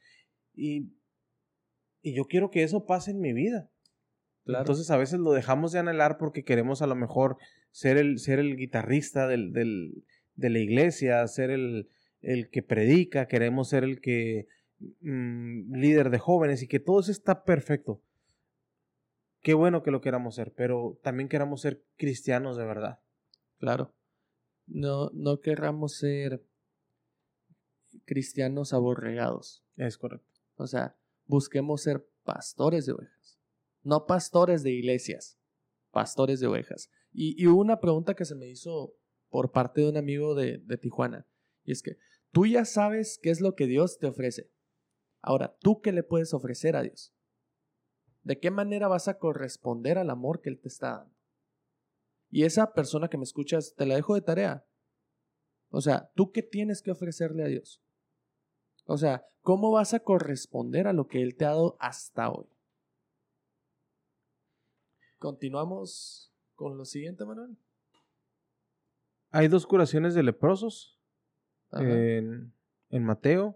[0.53, 0.93] Y,
[2.03, 3.69] y yo quiero que eso pase en mi vida.
[4.45, 4.61] Claro.
[4.63, 7.37] Entonces a veces lo dejamos de anhelar porque queremos a lo mejor
[7.71, 10.03] ser el, ser el guitarrista del, del-
[10.35, 11.89] de la iglesia, ser el,
[12.21, 14.47] el que predica, queremos ser el que
[15.01, 18.01] mm, líder de jóvenes y que todo eso está perfecto.
[19.41, 22.99] Qué bueno que lo queramos ser, pero también queramos ser cristianos de verdad.
[23.59, 23.93] Claro.
[24.67, 26.43] No, no querramos ser
[28.05, 29.63] cristianos aborregados.
[29.75, 30.27] Es correcto.
[30.55, 33.20] O sea, busquemos ser pastores de ovejas.
[33.83, 35.39] No pastores de iglesias,
[35.91, 36.89] pastores de ovejas.
[37.11, 38.95] Y, y hubo una pregunta que se me hizo
[39.29, 41.27] por parte de un amigo de, de Tijuana.
[41.63, 41.97] Y es que
[42.31, 44.51] tú ya sabes qué es lo que Dios te ofrece.
[45.21, 47.13] Ahora, ¿tú qué le puedes ofrecer a Dios?
[48.23, 51.15] ¿De qué manera vas a corresponder al amor que Él te está dando?
[52.29, 54.65] Y esa persona que me escuchas, te la dejo de tarea.
[55.69, 57.81] O sea, ¿tú qué tienes que ofrecerle a Dios?
[58.85, 62.47] O sea, ¿cómo vas a corresponder a lo que Él te ha dado hasta hoy?
[65.21, 67.55] Continuamos con lo siguiente, Manuel.
[69.29, 70.99] Hay dos curaciones de leprosos
[71.73, 72.51] en,
[72.89, 73.55] en Mateo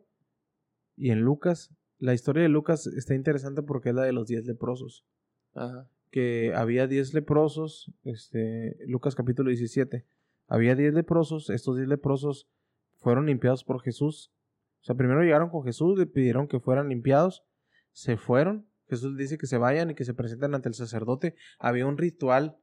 [0.95, 1.73] y en Lucas.
[1.97, 5.07] La historia de Lucas está interesante porque es la de los diez leprosos.
[5.55, 5.89] Ajá.
[6.11, 10.05] que había 10 leprosos, este, Lucas capítulo 17,
[10.47, 12.47] había 10 leprosos, estos 10 leprosos
[12.97, 14.31] fueron limpiados por Jesús.
[14.81, 17.43] O sea, primero llegaron con Jesús, le pidieron que fueran limpiados,
[17.91, 21.35] se fueron, Jesús dice que se vayan y que se presenten ante el sacerdote.
[21.59, 22.57] Había un ritual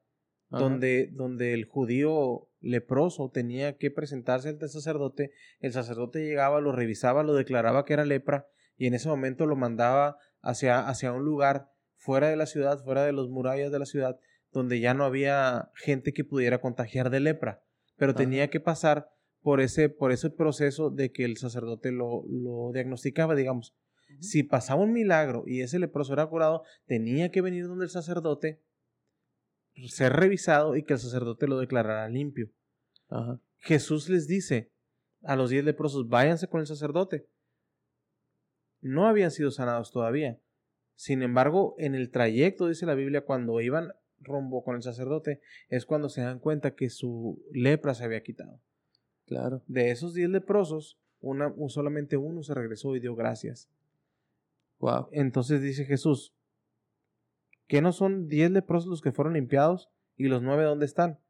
[0.51, 0.62] Ajá.
[0.62, 6.73] donde, donde el judío leproso tenía que presentarse ante el sacerdote, el sacerdote llegaba, lo
[6.73, 8.47] revisaba, lo declaraba que era lepra
[8.77, 13.05] y en ese momento lo mandaba hacia, hacia un lugar fuera de la ciudad, fuera
[13.05, 14.18] de las murallas de la ciudad,
[14.53, 17.62] donde ya no había gente que pudiera contagiar de lepra,
[17.97, 18.18] pero Ajá.
[18.18, 19.09] tenía que pasar
[19.41, 23.75] por ese, por ese proceso de que el sacerdote lo, lo diagnosticaba, digamos.
[24.21, 28.61] Si pasaba un milagro y ese leproso era curado, tenía que venir donde el sacerdote,
[29.89, 32.51] ser revisado y que el sacerdote lo declarara limpio.
[33.09, 33.41] Ajá.
[33.59, 34.71] Jesús les dice
[35.23, 37.27] a los diez leprosos, váyanse con el sacerdote.
[38.81, 40.39] No habían sido sanados todavía.
[40.97, 45.87] Sin embargo, en el trayecto, dice la Biblia, cuando iban rumbo con el sacerdote, es
[45.87, 48.61] cuando se dan cuenta que su lepra se había quitado.
[49.27, 49.63] Claro.
[49.67, 53.69] De esos diez leprosos, una, un- solamente uno se regresó y dio gracias.
[54.83, 55.09] Wow.
[55.12, 56.35] Entonces dice Jesús,
[57.68, 61.20] ¿que no son diez leprosos los que fueron limpiados y los nueve dónde están?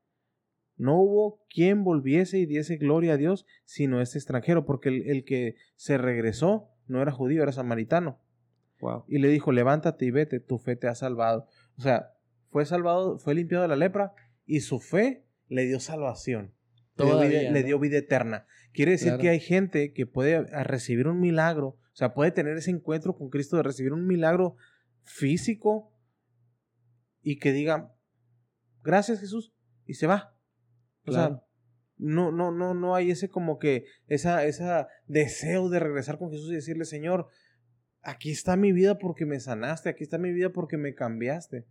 [0.77, 5.25] No hubo quien volviese y diese gloria a Dios, sino este extranjero, porque el, el
[5.25, 8.19] que se regresó no era judío, era samaritano.
[8.81, 9.05] Wow.
[9.07, 11.47] Y le dijo, levántate y vete, tu fe te ha salvado.
[11.77, 12.15] O sea,
[12.49, 14.15] fue salvado, fue limpiado de la lepra
[14.47, 16.55] y su fe le dio salvación.
[16.97, 18.47] Le dio, vida, le dio vida eterna.
[18.73, 19.21] Quiere decir Claro.
[19.23, 23.29] que hay gente que puede recibir un milagro, o sea, puede tener ese encuentro con
[23.29, 24.57] Cristo de recibir un milagro
[25.03, 25.93] físico
[27.21, 27.95] y que diga,
[28.83, 29.53] gracias Jesús,
[29.87, 30.35] y se va.
[31.07, 31.43] O sea,
[31.99, 36.51] no, no, no, no hay ese como que, esa, esa deseo de regresar con Jesús
[36.51, 37.29] y decirle, Señor,
[38.01, 41.67] aquí está mi vida porque me sanaste, aquí está mi vida porque me cambiaste.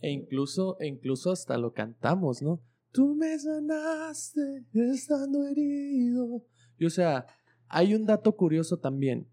[0.00, 2.60] E incluso, e incluso hasta lo cantamos, ¿no?
[2.90, 6.44] Tú me sanaste estando herido.
[6.76, 7.26] Y o sea,
[7.68, 9.31] hay un dato curioso también.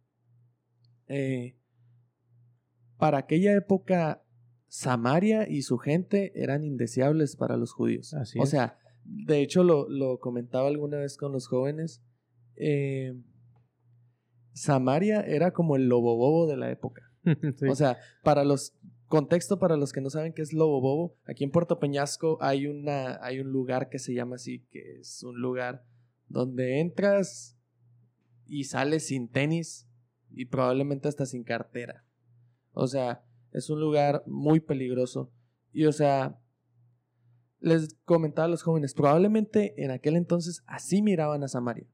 [1.10, 1.58] Eh,
[2.98, 4.24] para aquella época,
[4.68, 8.14] Samaria y su gente eran indeseables para los judíos.
[8.14, 8.50] Así o es.
[8.50, 12.02] sea, de hecho lo, lo comentaba alguna vez con los jóvenes.
[12.56, 13.14] eh,
[14.54, 17.04] Samaria era como el lobo bobo de la época.
[17.58, 17.68] Sí.
[17.68, 18.74] O sea, para los
[19.08, 22.68] contexto para los que no saben qué es Lobo Bobo, aquí en Puerto Peñasco hay
[22.68, 25.84] una hay un lugar que se llama así, que es un lugar
[26.28, 27.58] donde entras
[28.48, 29.89] y sales sin tenis
[30.32, 32.06] y probablemente hasta sin cartera.
[32.72, 35.32] O sea, es un lugar muy peligroso
[35.72, 36.40] y o sea,
[37.60, 41.88] les comentaba a los jóvenes, probablemente en aquel entonces así miraban a Samaria.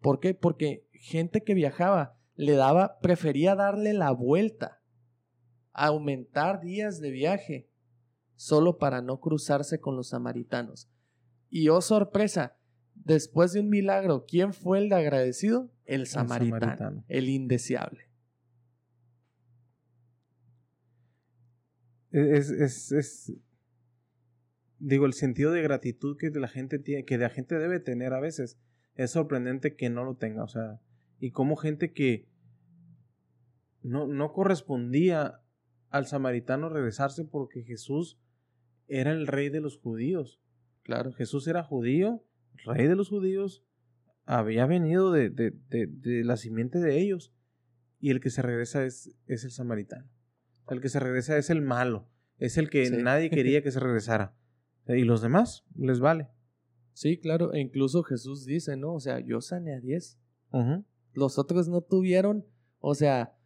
[0.00, 0.34] ¿Por qué?
[0.34, 4.82] Porque gente que viajaba le daba, prefería darle la vuelta,
[5.72, 7.70] aumentar días de viaje,
[8.34, 10.90] solo para no cruzarse con los samaritanos.
[11.50, 12.56] Y oh sorpresa,
[12.94, 15.70] después de un milagro, ¿quién fue el de agradecido?
[15.90, 17.04] El samaritano, samaritano.
[17.08, 18.08] el indeseable.
[22.12, 23.32] Es, es, es-
[24.78, 28.20] digo, el sentido de gratitud que la gente tiene, que la gente debe tener a
[28.20, 28.58] veces,
[28.94, 30.80] es sorprendente que no lo tenga, o sea,
[31.20, 32.26] y como gente que
[33.82, 35.40] no, no correspondía
[35.90, 38.18] al samaritano regresarse porque Jesús
[38.88, 40.40] era el rey de los judíos.
[40.82, 42.24] Claro, Jesús era judío,
[42.64, 43.64] rey de los judíos,
[44.38, 47.32] había venido de, de, de, de la simiente de ellos,
[47.98, 50.08] y el que se regresa es, es el samaritano.
[50.68, 52.08] El que se regresa es el malo,
[52.38, 52.96] es el que Sí.
[52.96, 54.34] nadie quería que se regresara.
[54.86, 56.28] Y los demás les vale.
[56.92, 58.94] sí, claro, e incluso Jesús dice, ¿no?
[58.94, 60.18] O sea, yo sané a 10,
[60.52, 60.84] Ujú.
[61.14, 62.44] los otros no tuvieron,
[62.78, 63.36] o sea,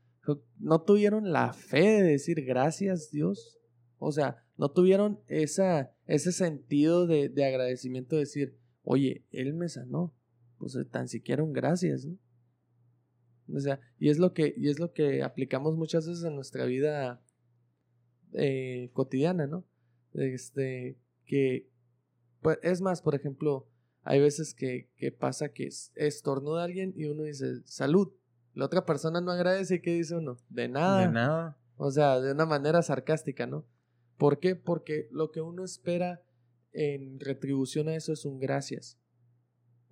[0.58, 3.58] no tuvieron la fe de decir gracias Dios.
[3.98, 9.68] O sea, no tuvieron esa, ese sentido de, de agradecimiento de decir, oye, Él me
[9.68, 10.14] sanó.
[10.64, 12.16] Pues eh, tan siquiera un gracias, ¿no?
[13.54, 16.64] O sea, y es lo que, y es lo que aplicamos muchas veces en nuestra
[16.64, 17.22] vida
[18.32, 19.66] eh, cotidiana, ¿no?
[20.14, 21.68] Este, que,
[22.40, 23.68] pues, es más, por ejemplo,
[24.02, 28.10] hay veces que, que pasa que es- estornuda alguien y uno dice salud.
[28.54, 30.38] La otra persona no agradece y ¿qué dice uno?
[30.48, 31.06] De nada.
[31.06, 31.58] De nada.
[31.76, 33.66] O sea, de una manera sarcástica, ¿no?
[34.16, 34.56] ¿Por qué?
[34.56, 36.22] Porque lo que uno espera
[36.72, 38.98] en retribución a eso es un gracias.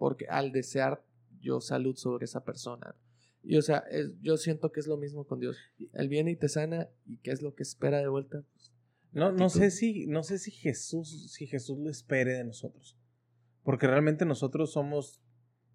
[0.03, 1.05] Porque al desear
[1.41, 2.97] yo salud sobre esa persona.
[3.45, 5.57] Y o sea, es- yo siento que es lo mismo con Dios.
[5.93, 8.43] Él viene y te sana y ¿qué es lo que espera de vuelta?
[8.53, 8.73] Pues,
[9.13, 12.97] No, no sé si, no sé si Jesús, si Jesús lo espere de nosotros.
[13.63, 15.21] Porque realmente nosotros somos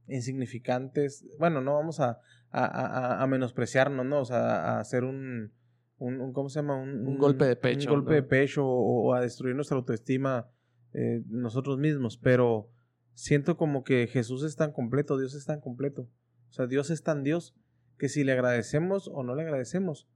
[0.10, 1.26] insignificantes.
[1.40, 2.20] Bueno, no vamos a,
[2.50, 4.22] a, a- a menospreciarnos, ¿no?
[4.22, 5.54] O sea, a hacer un,
[6.00, 6.76] un, un- ¿cómo se llama?
[6.76, 8.16] Un golpe de pecho, Un golpe ¿no?
[8.16, 10.50] de pecho o, o a destruir nuestra autoestima
[10.94, 12.18] eh, nosotros mismos.
[12.18, 12.70] Pero
[13.18, 16.04] siento como que Jesús es tan completo, Dios es tan completo.
[16.50, 17.56] O sea, Dios es tan Dios
[17.98, 20.08] que si le agradecemos o no le agradecemos,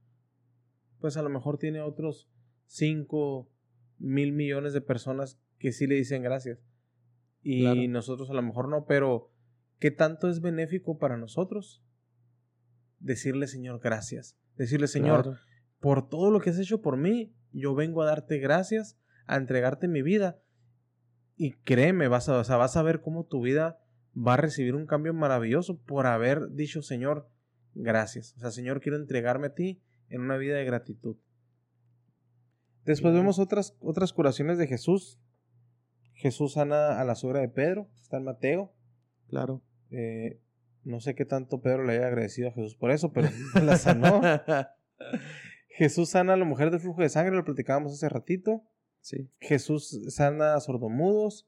[1.00, 2.30] pues a lo mejor tiene otros
[2.66, 3.50] 5
[3.98, 6.64] mil millones de personas que sí le dicen gracias.
[7.42, 7.80] Y Claro.
[7.88, 9.32] nosotros a lo mejor no, pero
[9.80, 11.82] ¿qué tanto es benéfico para nosotros?
[13.00, 14.38] Decirle, Señor, gracias.
[14.56, 15.38] Decirle, Señor, claro.
[15.80, 18.96] por todo lo que has hecho por mí, yo vengo a darte gracias,
[19.26, 20.40] a entregarte mi vida.
[21.36, 23.78] Y créeme, vas a, o sea, vas a ver cómo tu vida
[24.16, 27.28] va a recibir un cambio maravilloso por haber dicho, Señor,
[27.74, 28.34] gracias.
[28.36, 31.16] O sea, Señor, quiero entregarme a ti en una vida de gratitud.
[32.84, 35.18] Después vemos otras, otras curaciones de Jesús.
[36.14, 38.72] Jesús sana a la suegra de Pedro, está en Mateo.
[39.28, 39.62] Claro.
[39.90, 40.40] Eh,
[40.84, 43.28] no sé qué tanto Pedro le haya agradecido a Jesús por eso, pero
[43.62, 44.20] la sanó.
[45.68, 48.62] Jesús sana a la mujer del flujo de sangre, lo platicábamos hace ratito.
[49.02, 49.28] Sí.
[49.40, 51.46] Jesús sana a sordomudos.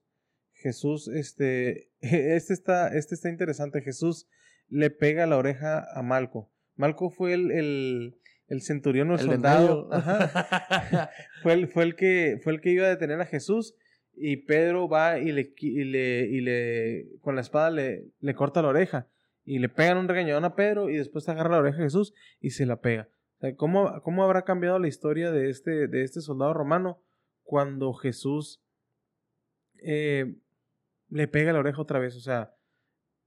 [0.52, 3.82] Jesús, este, este está, este está interesante.
[3.82, 4.28] Jesús
[4.68, 6.50] le pega la oreja a Malco.
[6.76, 9.88] Malco fue el, el, el centurión o el, soldado.
[9.92, 11.10] Ajá.
[11.42, 13.74] fue, el, fue, el que, fue el que iba a detener a Jesús.
[14.16, 18.62] Y Pedro va y le, y le, y le con la espada le, le corta
[18.62, 19.08] la oreja.
[19.44, 22.50] Y le pegan un regañón a Pedro y después agarra la oreja a Jesús y
[22.50, 23.08] se la pega.
[23.36, 27.02] O sea, ¿cómo, ¿Cómo habrá cambiado la historia de este, de este soldado romano
[27.44, 28.60] cuando Jesús
[29.82, 30.34] eh,
[31.08, 32.16] le pega la oreja otra vez?
[32.16, 32.54] O sea,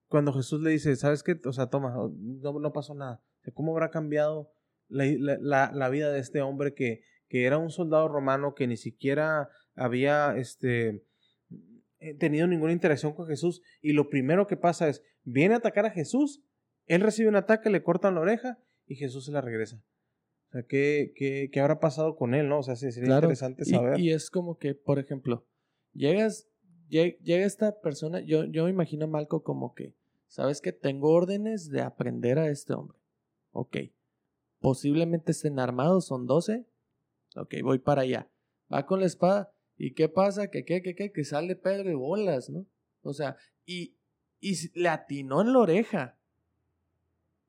[0.08, 1.40] cuando Jesús le dice, ¿sabes qué?
[1.46, 3.22] O sea, toma, no, pasó nada.
[3.54, 4.52] ¿Cómo habrá cambiado
[4.90, 8.68] la, la- la- la vida de este hombre que, que era un soldado romano que
[8.68, 11.06] ni siquiera había este,
[12.00, 13.62] eh, tenido ninguna interacción con Jesús?
[13.82, 16.42] Y lo primero que pasa es, viene a atacar a Jesús,
[16.86, 19.82] él recibe un ataque, le cortan la oreja y Jesús se la regresa.
[20.50, 22.60] O sea, ¿qué, qué, qué habrá pasado con él, no?
[22.60, 23.26] O sea, sería Claro.
[23.26, 24.00] interesante saber.
[24.00, 25.46] Y, es como que, por ejemplo,
[25.94, 26.48] llegas,
[26.90, 29.94] lle- llega esta persona, yo, yo me imagino a Malco como que,
[30.28, 32.98] ¿sabes que Tengo órdenes de aprender a este hombre.
[33.52, 33.78] Ok.
[34.60, 36.66] Posiblemente estén armados, son 12.
[37.36, 38.28] Ok, voy para allá.
[38.74, 39.52] Va con la espada.
[39.78, 40.50] ¿Y qué pasa?
[40.50, 42.66] Que qué, qué, qué, que sale Pedro y bolas, ¿no?
[43.04, 43.94] O sea, y,
[44.40, 46.18] y le atinó en la oreja.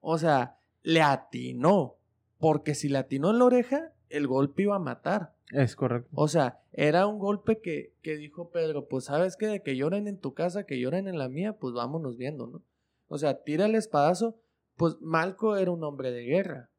[0.01, 1.97] O sea, le atinó.
[2.39, 5.35] Porque si le atinó en la oreja, el golpe iba a matar.
[5.53, 6.09] Es correcto.
[6.15, 10.07] O sea, era un golpe que, que dijo Pedro, pues sabes que de que lloren
[10.07, 12.63] en tu casa, que lloren en la mía, pues vámonos viendo, ¿no?
[13.09, 14.37] O sea, tira el espadazo,
[14.77, 16.71] pues Malco era un hombre de guerra.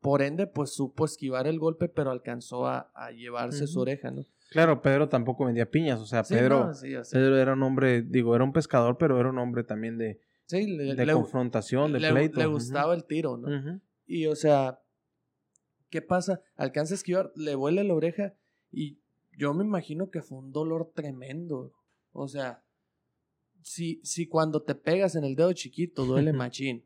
[0.00, 4.22] Por ende, pues supo esquivar el golpe, pero alcanzó a, a llevarse su oreja, ¿no?
[4.50, 5.98] Claro, Pedro tampoco vendía piñas.
[6.00, 8.52] O sea, Sí, Pedro, no, sí, o sea, Pedro era un hombre, digo, era un
[8.52, 12.38] pescador, pero era un hombre también de, sí, le, de le- confrontación, de le- pleito.
[12.38, 13.48] le gustaba el tiro, ¿no?
[14.06, 14.80] Y o sea,
[15.90, 16.40] ¿qué pasa?
[16.54, 18.34] Alcanza a esquivar, le vuela la oreja
[18.70, 19.00] y
[19.36, 21.72] yo me imagino que fue un dolor tremendo.
[22.12, 22.64] O sea,
[23.62, 26.82] si, si cuando te pegas en el dedo chiquito duele machín,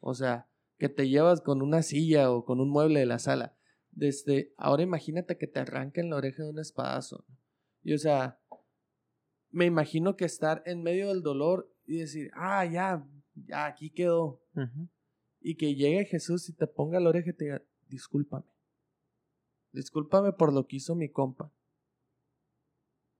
[0.00, 0.48] o sea,
[0.78, 3.56] que te llevas con una silla o con un mueble de la sala,
[3.90, 7.24] desde ahora imagínate que te arranquen la oreja de un espadazo.
[7.82, 8.40] Y o sea,
[9.50, 14.42] me imagino que estar en medio del dolor y decir, ah, ya, ya, aquí quedó.
[15.44, 18.46] Y que llegue Jesús y te ponga la oreja y te diga, discúlpame.
[19.72, 21.52] Discúlpame por lo que hizo mi compa.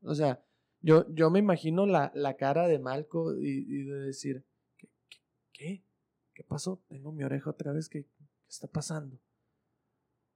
[0.01, 0.43] O sea,
[0.81, 4.43] yo, yo me imagino la, la cara de Malco y, y de decir,
[4.79, 5.19] ¿qué, qué,
[5.53, 5.85] qué?
[6.33, 6.83] ¿Qué pasó?
[6.89, 9.21] Tengo mi oreja otra vez, ¿qué, qué está pasando?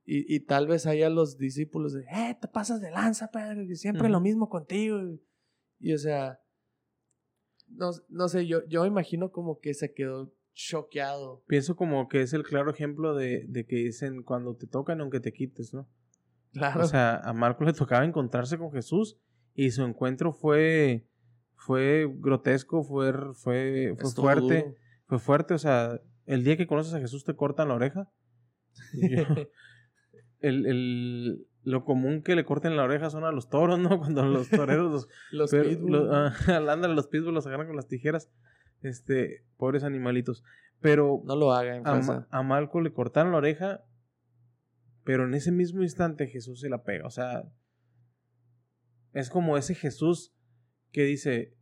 [0.05, 3.76] Y, y tal vez haya los discípulos de, eh, te pasas de lanza, Pedro, que
[3.76, 5.01] siempre lo mismo contigo.
[5.01, 5.22] Y,
[5.80, 6.39] y, o sea,
[7.66, 11.45] no, no sé, yo, yo me imagino como que se quedó choqueado.
[11.47, 15.21] Pienso como que es el claro ejemplo de, de que dicen cuando te tocan aunque
[15.21, 15.89] te quites, ¿no?
[16.53, 16.83] Claro.
[16.83, 19.19] O sea, a Marco le tocaba encontrarse con Jesús
[19.55, 21.07] y su encuentro fue
[21.55, 24.75] fue grotesco, fue fue, fue fuerte, duro.
[25.07, 28.11] fue fuerte, o sea, el día que conoces a Jesús te cortan la oreja.
[28.95, 29.25] Yo-
[30.41, 33.99] el, el- lo común que le corten la oreja son a los toros, ¿no?
[33.99, 35.93] Cuando los toreros los Los pero pitbull.
[35.93, 36.33] lo- ah,
[36.89, 38.31] los pitbulls los agarran con las tijeras.
[38.83, 40.45] Este, pobres animalitos.
[40.81, 41.87] Pero No lo hagan.
[41.87, 41.95] a.
[42.01, 43.85] Ma- a Malco le cortaron la oreja,
[45.05, 47.07] pero en ese mismo instante Jesús se la pega.
[47.07, 47.45] O sea,
[49.12, 50.33] es como ese Jesús
[50.93, 51.55] que dice,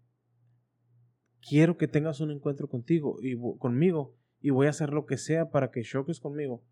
[1.41, 5.51] quiero que tengas un encuentro contigo y conmigo y voy a hacer lo que sea
[5.51, 6.63] para que choques conmigo,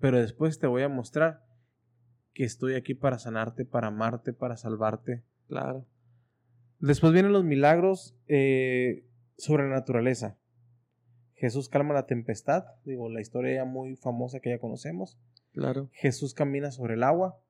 [0.00, 1.44] pero después te voy a mostrar
[2.32, 5.24] que estoy aquí para sanarte, para amarte, para salvarte.
[5.48, 5.84] Claro.
[6.78, 9.04] Después vienen los milagros eh,
[9.40, 10.36] sobre la naturaleza.
[11.34, 15.18] Jesús calma la tempestad, digo, la historia ya muy famosa que ya conocemos.
[15.52, 15.88] Claro.
[15.92, 17.40] Jesús camina sobre el agua.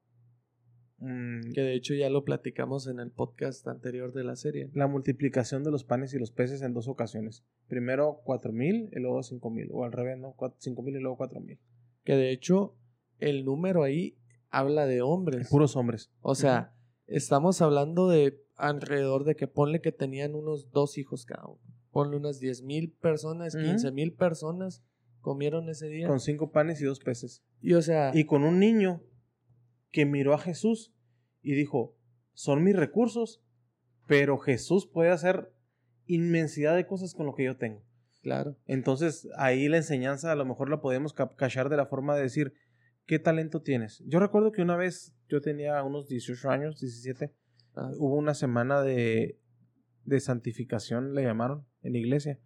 [0.98, 4.70] Mm, Que de hecho ya lo platicamos en el podcast anterior de la serie.
[4.74, 7.42] la multiplicación de los panes y los peces en dos ocasiones.
[7.68, 9.68] Primero cuatro mil y luego cinco mil.
[9.72, 10.34] O al revés, ¿no?
[10.36, 11.58] Cuat- Cinco mil y luego cuatro mil.
[12.04, 12.76] Que de hecho
[13.18, 14.16] el número ahí
[14.50, 15.48] habla de hombres.
[15.48, 16.10] Puros hombres.
[16.20, 16.74] O sea,
[17.06, 21.60] estamos hablando de alrededor de que ponle que tenían unos dos hijos cada uno.
[21.90, 23.64] Ponle unas 10 mil personas, Ujú.
[23.64, 24.82] 15 mil personas
[25.20, 26.06] comieron ese día.
[26.08, 27.42] Con cinco panes y dos peces.
[27.60, 29.02] Y o sea, Y con un niño
[29.90, 30.92] que miró a Jesús
[31.42, 31.96] y dijo,
[32.32, 33.42] son mis recursos,
[34.06, 35.52] pero Jesús puede hacer
[36.06, 37.82] inmensidad de cosas con lo que yo tengo.
[38.22, 38.56] claro.
[38.66, 42.52] Entonces ahí la enseñanza a lo mejor la podemos cachar de la forma de decir,
[43.06, 44.02] ¿qué talento tienes?
[44.06, 47.34] Yo recuerdo que una vez yo tenía unos 18 años, 17,
[47.76, 49.38] Ah, hubo una semana de,
[50.10, 52.40] de santificación, le llamaron, en la iglesia.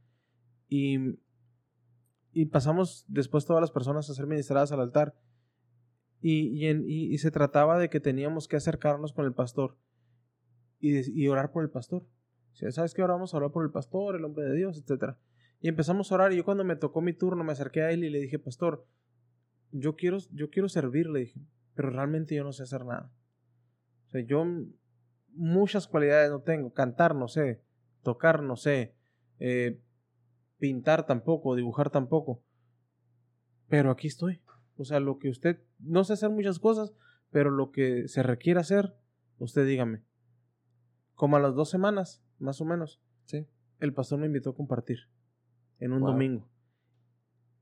[0.68, 0.98] Y,
[2.32, 5.16] y pasamos después todas las personas a ser ministradas al altar.
[6.20, 9.76] Y, y, se trataba de que teníamos que acercarnos con el pastor
[10.80, 12.02] y, y orar por el pastor.
[12.52, 13.02] O sea, ¿Sabes qué?
[13.02, 15.18] Ahora vamos a orar por el pastor, el hombre de Dios, etcétera.
[15.60, 16.32] Y empezamos a orar.
[16.32, 18.86] Y yo cuando me tocó mi turno me acerqué a él y le dije, pastor,
[19.70, 21.40] yo quiero, yo quiero servir, le dije,
[21.74, 23.12] pero realmente yo no sé hacer nada.
[24.06, 24.46] O sea, yo
[25.34, 26.72] muchas cualidades no tengo.
[26.72, 27.62] Cantar no sé,
[28.02, 28.94] tocar no sé,
[29.38, 29.80] eh,
[30.58, 32.42] pintar tampoco, dibujar tampoco.
[33.68, 34.40] Pero aquí estoy.
[34.76, 36.92] O sea, lo que usted, no sé hacer muchas cosas,
[37.30, 38.94] pero lo que se requiere hacer,
[39.38, 40.02] usted dígame.
[41.14, 43.46] Como a las dos semanas, más o menos, Sí.
[43.80, 44.98] el pastor me invitó a compartir
[45.78, 46.10] en un Wow.
[46.12, 46.48] domingo.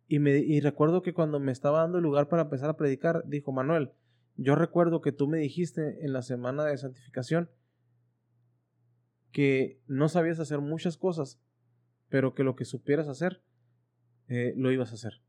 [0.09, 3.23] Y, me, y recuerdo que cuando me estaba dando el lugar para empezar a predicar,
[3.27, 3.93] dijo Manuel,
[4.37, 7.51] yo recuerdo que tú me dijiste en la semana de santificación
[9.33, 11.41] que no sabías hacer muchas cosas,
[12.09, 13.43] pero que lo que supieras hacer,
[14.29, 15.23] eh, lo ibas a hacer.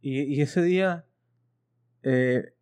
[0.00, 1.04] Y, y ese día,
[2.02, 2.54] eh,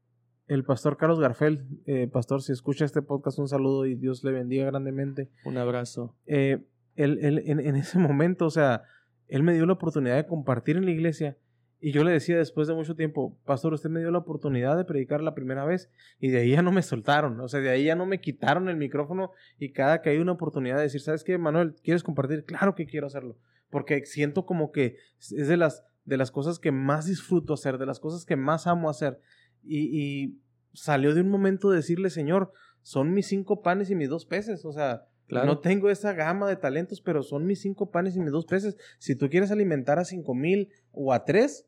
[0.49, 4.33] el pastor Carlos Garfel, eh, pastor, si escucha este podcast, un saludo y Dios le
[4.33, 6.17] bendiga grandemente Un abrazo.
[6.27, 6.67] él,
[6.97, 8.83] él- en, en ese momento, o sea,
[9.29, 11.37] él me dio la oportunidad de compartir en la iglesia
[11.81, 14.85] y yo le decía después de mucho tiempo, pastor, usted me dio la oportunidad de
[14.85, 17.85] predicar la primera vez y de ahí ya no me soltaron, o sea, de ahí
[17.85, 21.23] ya no me quitaron el micrófono y cada que hay una oportunidad de decir, ¿sabes
[21.23, 21.77] qué, Manuel?
[21.83, 22.45] ¿Quieres compartir?
[22.45, 23.37] Claro que quiero hacerlo,
[23.71, 27.87] porque siento como que es de las, de las cosas que más disfruto hacer, de
[27.87, 29.21] las cosas que más amo hacer
[29.63, 30.39] y, y
[30.73, 32.53] salió de un momento de decirle, Señor,
[32.83, 35.47] son mis cinco panes y mis dos peces, o sea, Claro.
[35.47, 38.77] no tengo esa gama de talentos, pero son mis cinco panes y mis dos peces.
[38.99, 41.67] Si tú quieres alimentar a cinco mil o a tres,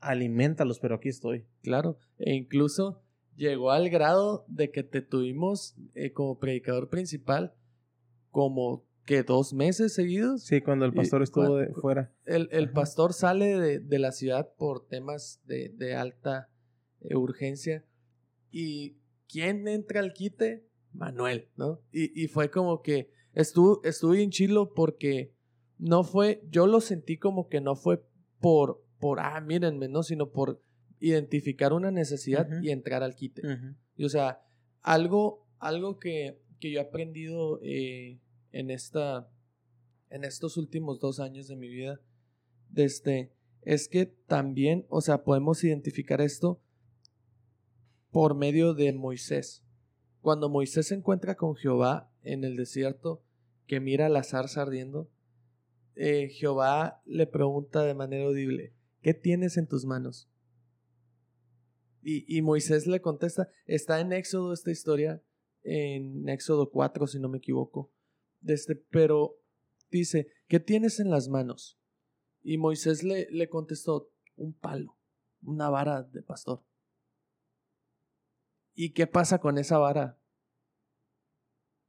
[0.00, 1.46] alimentalos, pero aquí estoy.
[1.62, 3.02] Claro, e incluso
[3.36, 7.54] llegó al grado de que te tuvimos eh, como predicador principal
[8.30, 10.42] como que dos meses seguidos.
[10.42, 12.12] Sí, cuando el Y pastor estuvo de fuera.
[12.24, 16.50] El, el pastor sale de, de la ciudad por temas de, de alta
[17.02, 17.84] eh, urgencia.
[18.50, 18.96] ¿Y
[19.28, 20.65] quién entra al quite?
[20.96, 21.80] Manuel, ¿no?
[21.92, 25.34] Y, y fue como que estuvo, estuvo bien chilo porque
[25.78, 28.04] no fue, yo lo sentí como que no fue
[28.40, 30.02] por, por, ah, mírenme, ¿no?
[30.02, 30.62] Sino por
[31.00, 33.42] identificar una necesidad y entrar al quite.
[33.96, 34.42] Y o sea,
[34.82, 38.18] algo, algo que, que yo he aprendido eh,
[38.52, 39.30] en esta,
[40.10, 42.00] en estos últimos dos años de mi vida,
[42.70, 43.32] desde,
[43.62, 46.60] es que también, o sea, podemos identificar esto
[48.10, 49.62] por medio de Moisés.
[50.26, 53.22] Cuando Moisés se encuentra con Jehová en el desierto,
[53.68, 55.08] que mira la zarza ardiendo,
[55.94, 60.28] eh, Jehová le pregunta de manera audible, ¿qué tienes en tus manos?
[62.02, 65.22] Y, Moisés le contesta, está en Éxodo esta historia,
[65.62, 67.92] en Éxodo 4, si no me equivoco.
[68.40, 69.38] Desde, pero
[69.92, 71.78] dice, ¿qué tienes en las manos?
[72.42, 74.98] Y Moisés le contestó, un palo,
[75.44, 76.65] una vara de pastor.
[78.76, 80.16] ¿Y qué pasa con esa vara?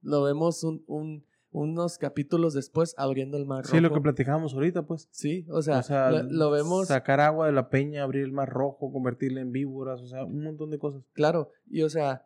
[0.01, 3.95] Lo vemos un, un- unos capítulos después abriendo el mar Sí, lo Rojo.
[3.95, 5.07] que platicábamos ahorita, pues.
[5.11, 8.31] Sí, o sea, o sea, lo, lo vemos, Sacar agua de la peña, abrir el
[8.31, 11.03] mar rojo, convertirla en víboras, o sea, un montón de cosas.
[11.13, 12.25] claro, y o sea,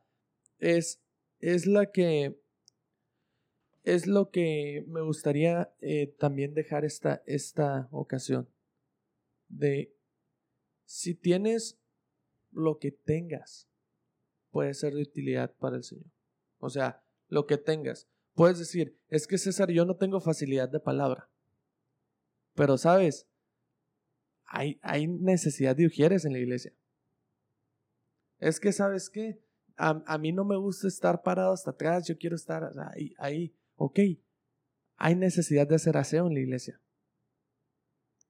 [0.60, 1.02] es,
[1.40, 2.40] es la que,
[3.84, 8.48] es lo que me gustaría eh, también dejar esta, esta ocasión.
[9.48, 9.94] De,
[10.86, 11.80] si tienes
[12.52, 13.68] lo que tengas,
[14.52, 16.12] puede ser de utilidad para el Señor.
[16.60, 18.08] O sea, lo que tengas.
[18.34, 21.30] Puedes decir, es que César, yo no tengo facilidad de palabra.
[22.54, 23.28] Pero, ¿sabes?
[24.46, 26.74] Hay, hay necesidad de ujieres en la iglesia.
[28.40, 29.42] Es que, ¿sabes qué?
[29.78, 33.56] A, a mí no me gusta estar parado hasta atrás, yo quiero estar ahí, ahí.
[33.76, 34.00] Ok,
[34.98, 36.80] hay necesidad de hacer aseo en la iglesia.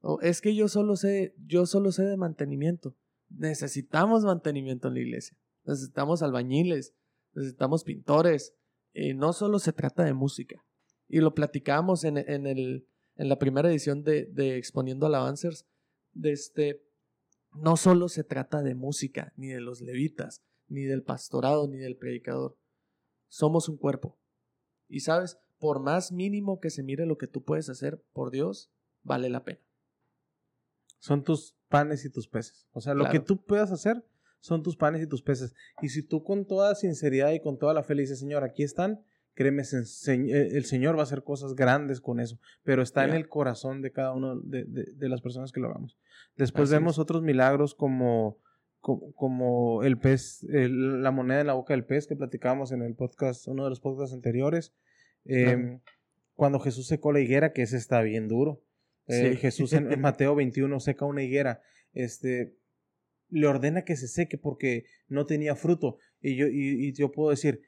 [0.01, 2.95] O es que yo solo sé, yo solo sé de mantenimiento.
[3.29, 5.37] Necesitamos mantenimiento en la iglesia.
[5.65, 6.93] Necesitamos albañiles,
[7.33, 8.53] necesitamos pintores.
[8.93, 10.63] Eh, no solo se trata de música.
[11.07, 15.65] Y lo platicamos en, en, el, en la primera edición de, de Exponiendo Alabancers.
[16.13, 16.83] De este,
[17.53, 21.97] no solo se trata de música, ni de los levitas, ni del pastorado, ni del
[21.97, 22.57] predicador.
[23.27, 24.17] Somos un cuerpo.
[24.87, 28.71] Y sabes, por más mínimo que se mire lo que tú puedes hacer por Dios,
[29.03, 29.61] vale la pena.
[30.99, 32.67] Son tus panes y tus peces.
[32.73, 34.05] O sea, lo que tú puedas hacer
[34.41, 35.55] son tus panes y tus peces.
[35.81, 38.63] Y si tú con toda sinceridad y con toda la fe le dices, Señor, aquí
[38.63, 39.01] están,
[39.33, 42.37] créeme, eh, el Señor va a hacer cosas grandes con eso.
[42.63, 45.69] Pero está en el corazón de cada uno de, de- de las personas que lo
[45.69, 45.97] hagamos.
[46.35, 46.99] Después Así vemos es.
[46.99, 48.37] otros milagros como,
[48.81, 52.81] como, como el pez, el- la moneda en la boca del pez que platicábamos en
[52.81, 54.73] el podcast, uno de los podcasts anteriores.
[55.25, 55.81] Eh, Claro.
[56.35, 58.63] cuando Jesús secó la higuera, que ese está bien duro.
[59.07, 59.37] Eh, Sí.
[59.37, 61.61] Jesús en, en Mateo 21 seca una higuera,
[61.93, 62.55] este,
[63.31, 65.97] le ordena que se seque porque no tenía fruto.
[66.21, 67.61] Y yo, y, y yo puedo decir,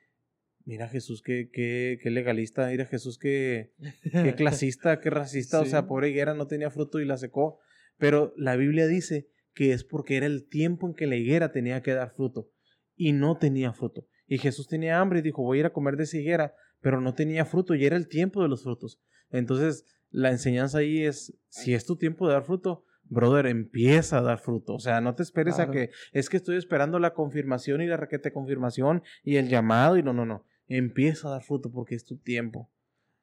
[0.65, 3.71] mira Jesús, qué, qué, qué legalista, mira Jesús, qué,
[4.11, 5.71] qué clasista, qué racista, o Sí.
[5.71, 7.59] sea, pobre higuera no tenía fruto y la secó.
[7.97, 11.81] Pero la Biblia dice que es porque era el tiempo en que la higuera tenía
[11.81, 12.49] que dar fruto
[12.95, 14.07] y no tenía fruto.
[14.27, 17.01] Y Jesús tenía hambre y dijo, voy a ir a comer de esa higuera, pero
[17.01, 18.99] no tenía fruto y era el tiempo de los frutos.
[19.31, 24.21] Entonces, la enseñanza ahí es, si es tu tiempo de dar fruto, brother, empieza a
[24.21, 24.75] dar fruto.
[24.75, 27.97] O sea, no te esperes a que, es que estoy esperando la confirmación y la
[27.97, 30.45] requete confirmación y el llamado y no, no, no.
[30.67, 32.69] Empieza a dar fruto porque es tu tiempo.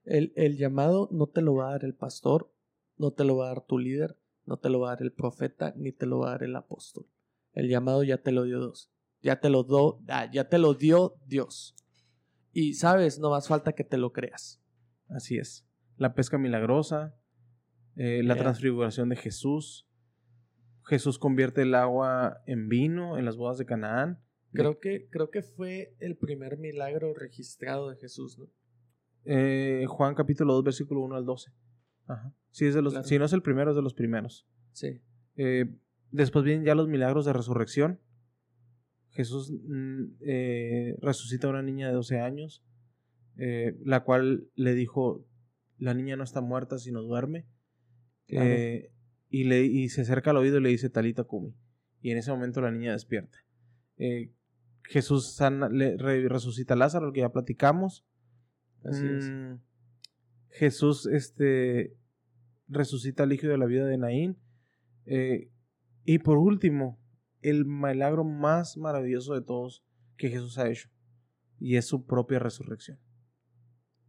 [0.04, 2.52] El, el llamado no te lo va a dar el pastor,
[2.96, 4.16] no te lo va a dar tu líder,
[4.46, 6.56] no te lo va a dar el profeta, ni te lo va a dar el
[6.56, 7.06] apóstol.
[7.52, 8.90] El llamado ya te lo dio Dios.
[9.22, 11.74] Ya te lo, do- ah, ya te lo dio Dios.
[12.52, 14.62] Y sabes, no más falta que te lo creas.
[15.08, 15.66] Así es.
[15.96, 17.14] La pesca milagrosa,
[17.96, 18.42] eh, la Yeah.
[18.44, 19.86] transfiguración de Jesús.
[20.84, 24.20] Jesús convierte el agua en vino en las bodas de Canaán.
[24.52, 28.48] Creo que, creo que fue el primer milagro registrado de Jesús, ¿no?
[29.24, 31.52] Eh, Juan capítulo 2, versículo 1 al 12.
[32.06, 32.34] Ajá.
[32.50, 33.06] Sí, es de los, Claro.
[33.06, 34.48] Si no es el primero, es de los primeros.
[34.72, 35.00] Sí.
[35.36, 35.66] Eh,
[36.10, 38.00] después vienen ya los milagros de resurrección.
[39.10, 42.64] Jesús mm, eh, resucita a una niña de 12 años,
[43.36, 45.24] la cual le dijo,
[45.78, 47.46] la niña no está muerta, sino duerme.
[48.30, 48.48] Claro.
[48.50, 48.92] Eh,
[49.28, 51.54] y, le, y se acerca al oído y le dice, Talita Kumi.
[52.00, 53.38] Y en ese momento la niña despierta.
[53.96, 54.32] Eh,
[54.84, 58.06] Jesús sana- le, re- resucita a Lázaro, que ya platicamos.
[58.84, 59.28] Así es.
[59.30, 59.60] Mm,
[60.50, 61.96] Jesús este,
[62.68, 64.38] resucita al hijo de la vida de Naín.
[65.06, 65.50] Eh,
[66.04, 66.98] y por último,
[67.42, 69.84] el milagro más maravilloso de todos
[70.16, 70.88] que Jesús ha hecho.
[71.58, 72.98] Y es su propia resurrección.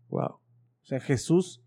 [0.08, 0.36] Wow.
[0.36, 1.62] O sea, Jesús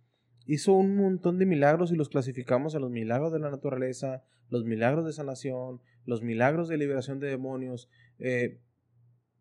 [0.46, 4.64] hizo un montón de milagros y los clasificamos a los milagros de la naturaleza, los
[4.64, 7.88] milagros de sanación, los milagros de liberación de demonios,
[8.18, 8.60] eh,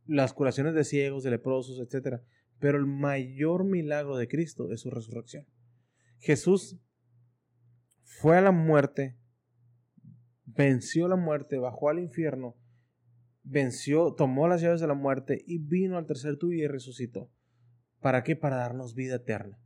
[0.06, 2.22] las curaciones de ciegos, de leprosos, etc.
[2.60, 5.46] Pero el mayor milagro de Cristo es su resurrección.
[6.20, 6.80] Jesús
[8.04, 9.18] fue a la muerte,
[10.46, 12.56] venció la muerte, bajó al infierno,
[13.44, 17.30] venció, tomó las llaves de la muerte y vino al tercer día y resucitó.
[18.00, 18.36] ¿Para qué?
[18.36, 19.63] Para darnos vida eterna.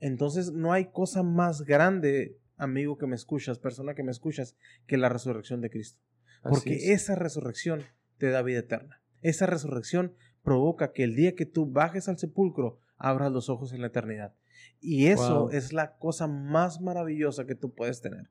[0.00, 4.96] Entonces no hay cosa más grande, amigo que me escuchas, persona que me escuchas, que
[4.96, 6.00] la resurrección de Cristo.
[6.42, 7.02] Porque es.
[7.02, 7.82] esa resurrección
[8.18, 9.00] te da vida eterna.
[9.22, 13.80] Esa resurrección provoca que el día que tú bajes al sepulcro, abras los ojos en
[13.80, 14.34] la eternidad.
[14.80, 15.50] Y eso Wow.
[15.50, 18.30] es la cosa más maravillosa que tú puedes tener.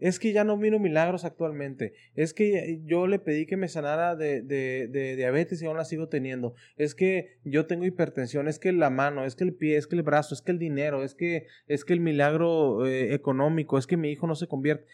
[0.00, 1.92] Es que ya no miro milagros actualmente.
[2.14, 5.84] Es que yo le pedí que me sanara de, de- de diabetes y aún la
[5.84, 6.54] sigo teniendo.
[6.76, 8.48] Es que yo tengo hipertensión.
[8.48, 10.58] Es que la mano, es que el pie, es que el brazo, es que el
[10.58, 14.48] dinero, es que, es que el milagro eh, económico, es que mi hijo no se
[14.48, 14.86] convierte.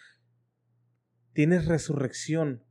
[1.32, 2.62] Tienes resurrección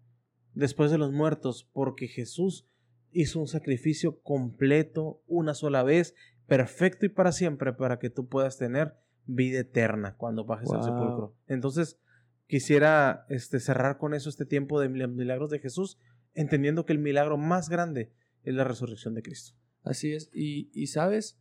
[0.53, 2.67] después de los muertos porque Jesús
[3.11, 6.15] hizo un sacrificio completo una sola vez,
[6.47, 8.93] perfecto y para siempre, para que tú puedas tener
[9.25, 10.85] vida eterna cuando bajes al Wow.
[10.85, 11.35] sepulcro.
[11.47, 11.99] Entonces,
[12.47, 15.97] quisiera este, cerrar con eso este tiempo de mil- milagros de Jesús,
[16.33, 18.11] entendiendo que el milagro más grande
[18.43, 19.57] es la resurrección de Cristo.
[19.83, 20.29] Así es.
[20.33, 21.39] Y, y sabes,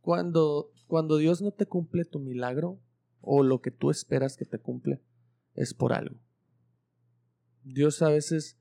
[0.00, 2.80] cuando, cuando Dios no te cumple tu milagro
[3.20, 5.02] o lo que tú esperas que te cumple,
[5.54, 6.20] es por algo.
[7.64, 8.58] Dios a veces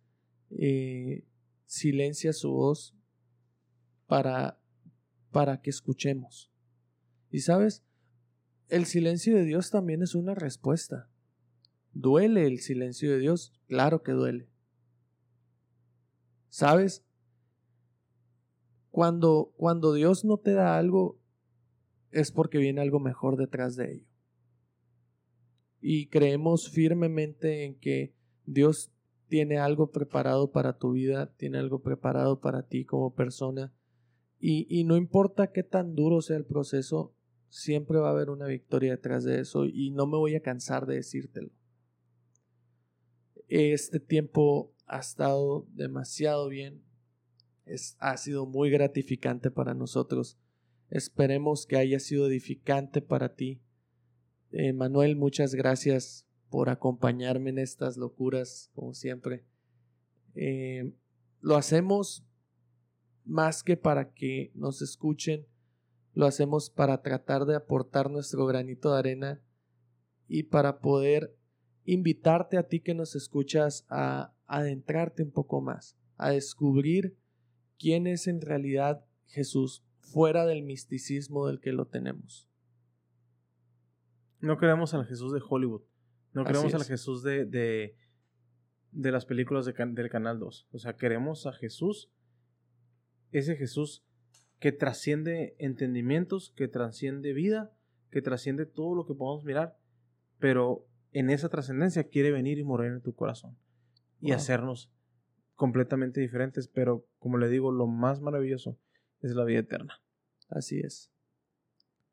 [0.50, 1.26] eh,
[1.66, 2.96] silencia su voz
[4.08, 4.60] para,
[5.32, 6.52] para que escuchemos.
[7.32, 7.84] Y sabes,
[8.68, 11.09] el silencio de Dios también es una respuesta.
[11.94, 13.54] ¿Duele el silencio de Dios?
[13.68, 14.50] Claro que duele.
[16.50, 17.06] ¿Sabes?
[18.90, 21.20] Cuando, cuando Dios no te da algo,
[22.12, 24.08] es porque viene algo mejor detrás de ello.
[25.82, 28.92] Y creemos firmemente en que Dios
[29.28, 33.74] tiene algo preparado para tu vida, tiene algo preparado para ti como persona.
[34.40, 37.14] Y, y no importa qué tan duro sea el proceso,
[37.48, 40.86] siempre va a haber una victoria detrás de eso y no me voy a cansar
[40.86, 41.52] de decírtelo.
[43.50, 46.84] Este tiempo ha estado demasiado bien,
[47.98, 50.38] ha sido muy gratificante para nosotros.
[50.92, 53.62] Esperemos que haya sido edificante para ti.
[54.52, 59.46] Eh, Manuel, muchas gracias por acompañarme en estas locuras, como siempre.
[60.36, 60.94] Eh,
[61.42, 62.24] lo hacemos
[63.26, 65.48] más que para que nos escuchen,
[66.14, 69.44] lo hacemos para tratar de aportar nuestro granito de arena
[70.28, 71.39] y para poder
[71.86, 77.18] invitarte a ti que nos escuchas a adentrarte un poco más, a descubrir
[77.78, 82.48] quién es en realidad Jesús fuera del misticismo del que lo tenemos.
[84.40, 85.84] No queremos al Jesús de Hollywood.
[86.34, 86.88] No queremos al es.
[86.88, 87.96] Jesús de, de,
[88.92, 90.68] de las películas de del Canal 2.
[90.72, 92.12] O sea, queremos a Jesús,
[93.32, 94.06] ese Jesús
[94.60, 97.74] que trasciende entendimientos, que trasciende vida,
[98.12, 99.78] que trasciende todo lo que podamos mirar,
[100.40, 103.58] pero en esa trascendencia quiere venir y morir en tu corazón
[104.22, 104.92] y hacernos
[105.56, 106.68] completamente diferentes.
[106.68, 108.78] Pero, como le digo, lo más maravilloso
[109.22, 110.02] es la vida eterna.
[110.50, 111.12] Así es.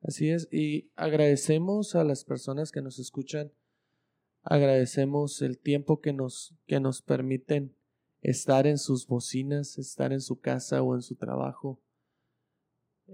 [0.03, 0.49] Así es.
[0.53, 3.53] Y agradecemos a las personas que nos escuchan.
[4.43, 7.75] Agradecemos el tiempo que nos, que nos permiten
[8.23, 11.81] estar en sus bocinas, estar en su casa o en su trabajo.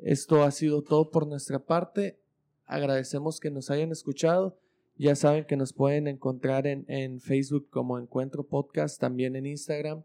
[0.02, 2.18] Esto ha sido todo por nuestra parte.
[2.64, 4.58] Agradecemos que nos hayan escuchado.
[4.96, 10.02] Ya saben que nos pueden encontrar en, en Facebook como Encuentro Podcast, también en Instagram.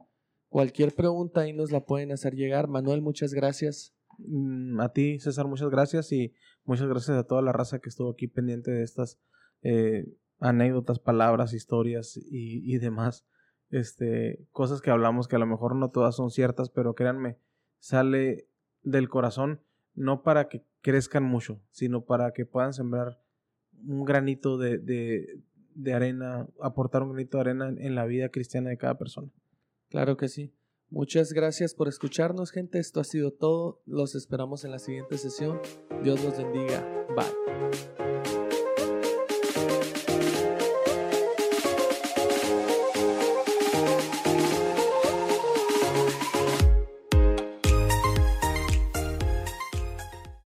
[0.50, 2.68] Cualquier pregunta ahí nos la pueden hacer llegar.
[2.68, 3.94] Manuel, muchas gracias.
[4.18, 6.34] Mm, A ti, César, muchas gracias y
[6.64, 9.20] muchas gracias a toda la raza que estuvo aquí pendiente de estas
[9.62, 10.06] eh,
[10.40, 13.26] anécdotas, palabras, historias y, y demás
[13.70, 17.38] este, cosas que hablamos que a lo mejor no todas son ciertas, pero créanme,
[17.80, 18.48] sale
[18.84, 19.62] del corazón
[19.94, 23.20] no para que crezcan mucho, sino para que puedan sembrar
[23.86, 28.70] un granito de, de, arena, aportar un granito de arena en, en la vida cristiana
[28.70, 29.30] de cada persona.
[29.90, 30.54] Claro que sí.
[30.90, 32.80] Muchas gracias por escucharnos, gente.
[32.80, 33.82] Esto ha sido todo.
[33.86, 35.60] Los esperamos en la siguiente sesión.
[36.04, 37.06] Dios los bendiga.
[37.16, 38.07] Bye.